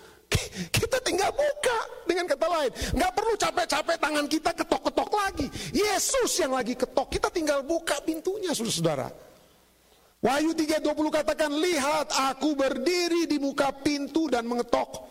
[0.70, 2.70] Kita tinggal buka dengan kata lain.
[2.95, 5.47] Nggak perlu capek-capek tangan kita ketok-ketok lagi.
[5.74, 7.11] Yesus yang lagi ketok.
[7.11, 9.11] Kita tinggal buka pintunya saudara-saudara.
[10.20, 15.09] Wahyu 3.20 katakan, lihat aku berdiri di muka pintu dan mengetok.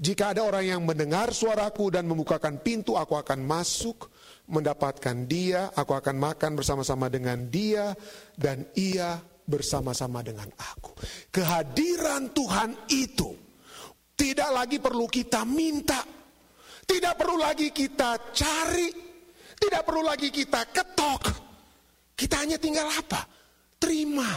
[0.00, 4.12] Jika ada orang yang mendengar suaraku dan membukakan pintu, aku akan masuk,
[4.48, 7.96] mendapatkan dia, aku akan makan bersama-sama dengan dia,
[8.36, 9.20] dan ia
[9.50, 10.94] bersama-sama dengan aku.
[11.34, 13.34] Kehadiran Tuhan itu
[14.14, 16.06] tidak lagi perlu kita minta,
[16.86, 18.88] tidak perlu lagi kita cari,
[19.58, 21.50] tidak perlu lagi kita ketok.
[22.14, 23.24] Kita hanya tinggal apa?
[23.80, 24.28] Terima.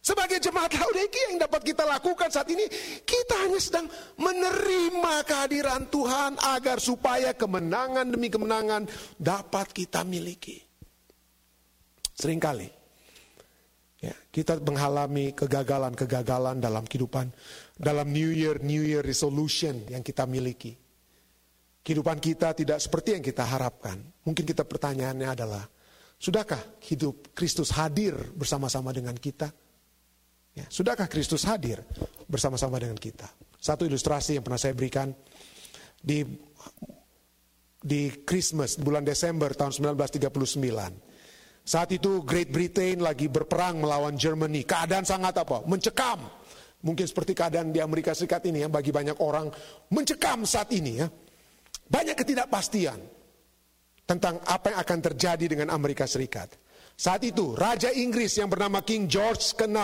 [0.00, 2.64] Sebagai jemaat Laodiki yang dapat kita lakukan saat ini,
[3.04, 3.84] kita hanya sedang
[4.16, 8.88] menerima kehadiran Tuhan agar supaya kemenangan demi kemenangan
[9.20, 10.56] dapat kita miliki.
[12.16, 12.79] Seringkali
[14.00, 17.30] ya, kita mengalami kegagalan-kegagalan dalam kehidupan,
[17.76, 20.74] dalam New Year, New Year resolution yang kita miliki.
[21.80, 23.96] Kehidupan kita tidak seperti yang kita harapkan.
[24.24, 25.64] Mungkin kita pertanyaannya adalah,
[26.20, 29.48] sudahkah hidup Kristus hadir bersama-sama dengan kita?
[30.52, 31.80] Ya, sudahkah Kristus hadir
[32.28, 33.30] bersama-sama dengan kita?
[33.56, 35.14] Satu ilustrasi yang pernah saya berikan
[36.00, 36.24] di
[37.80, 41.09] di Christmas bulan Desember tahun 1939.
[41.64, 44.66] Saat itu Great Britain lagi berperang melawan Germany.
[44.66, 45.62] Keadaan sangat apa?
[45.64, 46.26] Mencekam.
[46.80, 49.52] Mungkin seperti keadaan di Amerika Serikat ini ya bagi banyak orang
[49.92, 51.06] mencekam saat ini ya.
[51.90, 52.98] Banyak ketidakpastian
[54.08, 56.56] tentang apa yang akan terjadi dengan Amerika Serikat.
[56.96, 59.78] Saat itu Raja Inggris yang bernama King George ke-6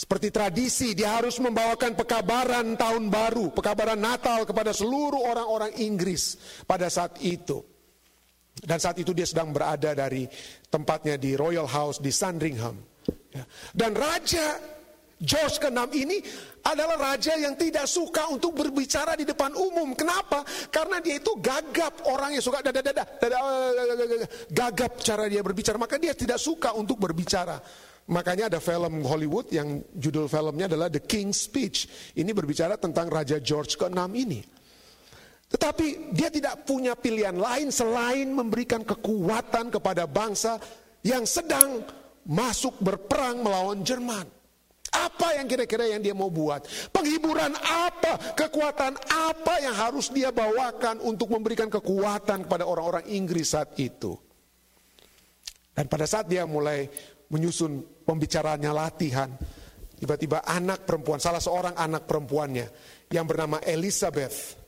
[0.00, 6.88] seperti tradisi dia harus membawakan pekabaran tahun baru, pekabaran Natal kepada seluruh orang-orang Inggris pada
[6.88, 7.60] saat itu.
[8.60, 10.28] Dan saat itu dia sedang berada dari
[10.68, 12.76] tempatnya di Royal House di Sandringham.
[13.32, 13.44] Ya.
[13.72, 14.60] Dan Raja
[15.20, 16.16] George ke-6 ini
[16.64, 19.92] adalah raja yang tidak suka untuk berbicara di depan umum.
[19.92, 20.40] Kenapa?
[20.72, 23.38] Karena dia itu gagap orang yang suka dada dada, dada
[24.48, 25.76] gagap cara dia berbicara.
[25.76, 27.60] Maka dia tidak suka untuk berbicara.
[28.08, 31.86] Makanya ada film Hollywood yang judul filmnya adalah The King's Speech.
[32.16, 34.40] Ini berbicara tentang Raja George ke-6 ini.
[35.50, 40.62] Tetapi dia tidak punya pilihan lain selain memberikan kekuatan kepada bangsa
[41.02, 41.82] yang sedang
[42.30, 44.26] masuk berperang melawan Jerman.
[44.90, 46.66] Apa yang kira-kira yang dia mau buat?
[46.90, 48.34] Penghiburan apa?
[48.34, 54.18] Kekuatan apa yang harus dia bawakan untuk memberikan kekuatan kepada orang-orang Inggris saat itu?
[55.74, 56.90] Dan pada saat dia mulai
[57.30, 59.30] menyusun pembicaraannya latihan.
[59.94, 62.66] Tiba-tiba anak perempuan, salah seorang anak perempuannya
[63.14, 64.59] yang bernama Elizabeth.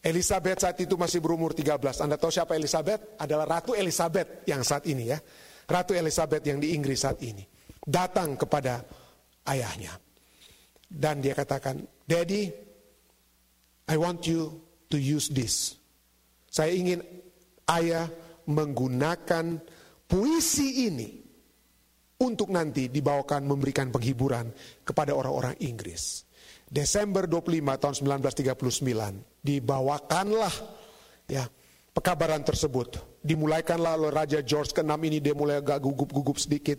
[0.00, 1.76] Elizabeth saat itu masih berumur 13.
[2.00, 3.20] Anda tahu siapa Elizabeth?
[3.20, 5.20] Adalah Ratu Elizabeth yang saat ini ya.
[5.68, 7.44] Ratu Elizabeth yang di Inggris saat ini.
[7.84, 8.80] Datang kepada
[9.44, 9.92] ayahnya.
[10.90, 12.48] Dan dia katakan, Daddy,
[13.92, 14.56] I want you
[14.88, 15.76] to use this.
[16.50, 17.04] Saya ingin
[17.70, 18.10] ayah
[18.48, 19.62] menggunakan
[20.08, 21.20] puisi ini
[22.20, 24.50] untuk nanti dibawakan memberikan penghiburan
[24.82, 26.26] kepada orang-orang Inggris.
[26.70, 30.54] Desember 25 tahun 1939 dibawakanlah
[31.26, 31.50] ya
[31.90, 33.02] pekabaran tersebut.
[33.20, 36.78] Dimulaikanlah oleh Raja George ke-6 ini dia mulai agak gugup-gugup sedikit.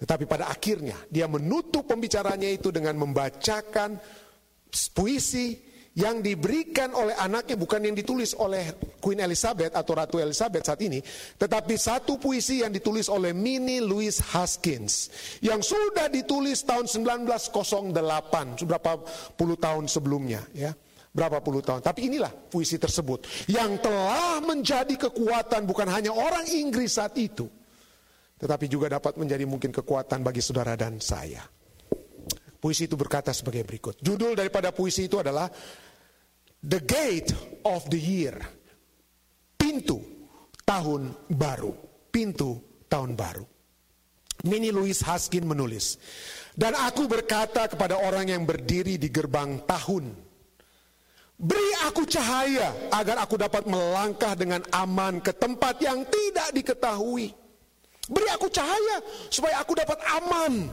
[0.00, 4.00] Tetapi pada akhirnya dia menutup pembicaranya itu dengan membacakan
[4.96, 5.60] puisi
[5.92, 11.04] yang diberikan oleh anaknya bukan yang ditulis oleh Queen Elizabeth atau Ratu Elizabeth saat ini,
[11.36, 15.12] tetapi satu puisi yang ditulis oleh Minnie Louise Haskins
[15.44, 19.04] yang sudah ditulis tahun 1908, beberapa
[19.36, 20.72] puluh tahun sebelumnya ya.
[21.12, 21.84] Berapa puluh tahun.
[21.84, 27.52] Tapi inilah puisi tersebut yang telah menjadi kekuatan bukan hanya orang Inggris saat itu,
[28.40, 31.44] tetapi juga dapat menjadi mungkin kekuatan bagi saudara dan saya.
[32.62, 33.98] Puisi itu berkata sebagai berikut.
[33.98, 35.50] Judul daripada puisi itu adalah
[36.62, 37.34] The Gate
[37.66, 38.38] of the Year.
[39.58, 39.98] Pintu
[40.62, 41.74] tahun baru.
[42.14, 43.42] Pintu tahun baru.
[44.46, 45.98] Minnie Louise Haskin menulis.
[46.54, 50.14] Dan aku berkata kepada orang yang berdiri di gerbang tahun.
[51.42, 57.34] Beri aku cahaya agar aku dapat melangkah dengan aman ke tempat yang tidak diketahui.
[58.06, 59.02] Beri aku cahaya
[59.34, 60.70] supaya aku dapat aman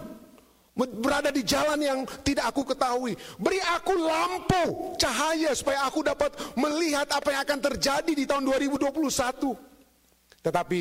[0.88, 3.12] berada di jalan yang tidak aku ketahui.
[3.36, 9.60] Beri aku lampu, cahaya supaya aku dapat melihat apa yang akan terjadi di tahun 2021.
[10.40, 10.80] Tetapi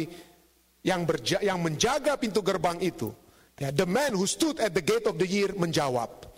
[0.87, 3.11] yang berja yang menjaga pintu gerbang itu,
[3.59, 6.31] ya, the man who stood at the gate of the year menjawab,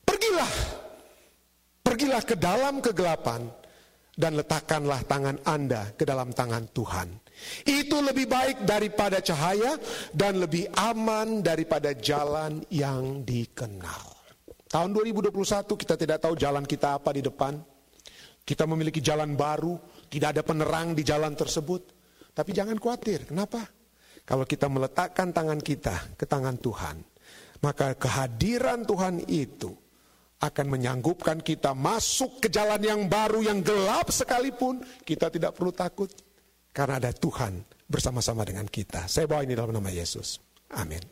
[0.00, 0.52] "Pergilah.
[1.84, 3.44] Pergilah ke dalam kegelapan
[4.16, 7.19] dan letakkanlah tangan Anda ke dalam tangan Tuhan."
[7.64, 9.76] Itu lebih baik daripada cahaya
[10.12, 14.20] dan lebih aman daripada jalan yang dikenal.
[14.70, 15.34] Tahun 2021
[15.66, 17.58] kita tidak tahu jalan kita apa di depan.
[18.40, 19.74] Kita memiliki jalan baru,
[20.06, 21.82] tidak ada penerang di jalan tersebut.
[22.30, 23.66] Tapi jangan khawatir, kenapa?
[24.22, 27.02] Kalau kita meletakkan tangan kita ke tangan Tuhan,
[27.66, 29.74] maka kehadiran Tuhan itu
[30.40, 36.08] akan menyanggupkan kita masuk ke jalan yang baru yang gelap sekalipun, kita tidak perlu takut.
[36.70, 39.10] Karena ada Tuhan bersama-sama dengan kita.
[39.10, 40.38] Saya bawa ini dalam nama Yesus.
[40.70, 41.02] Amin.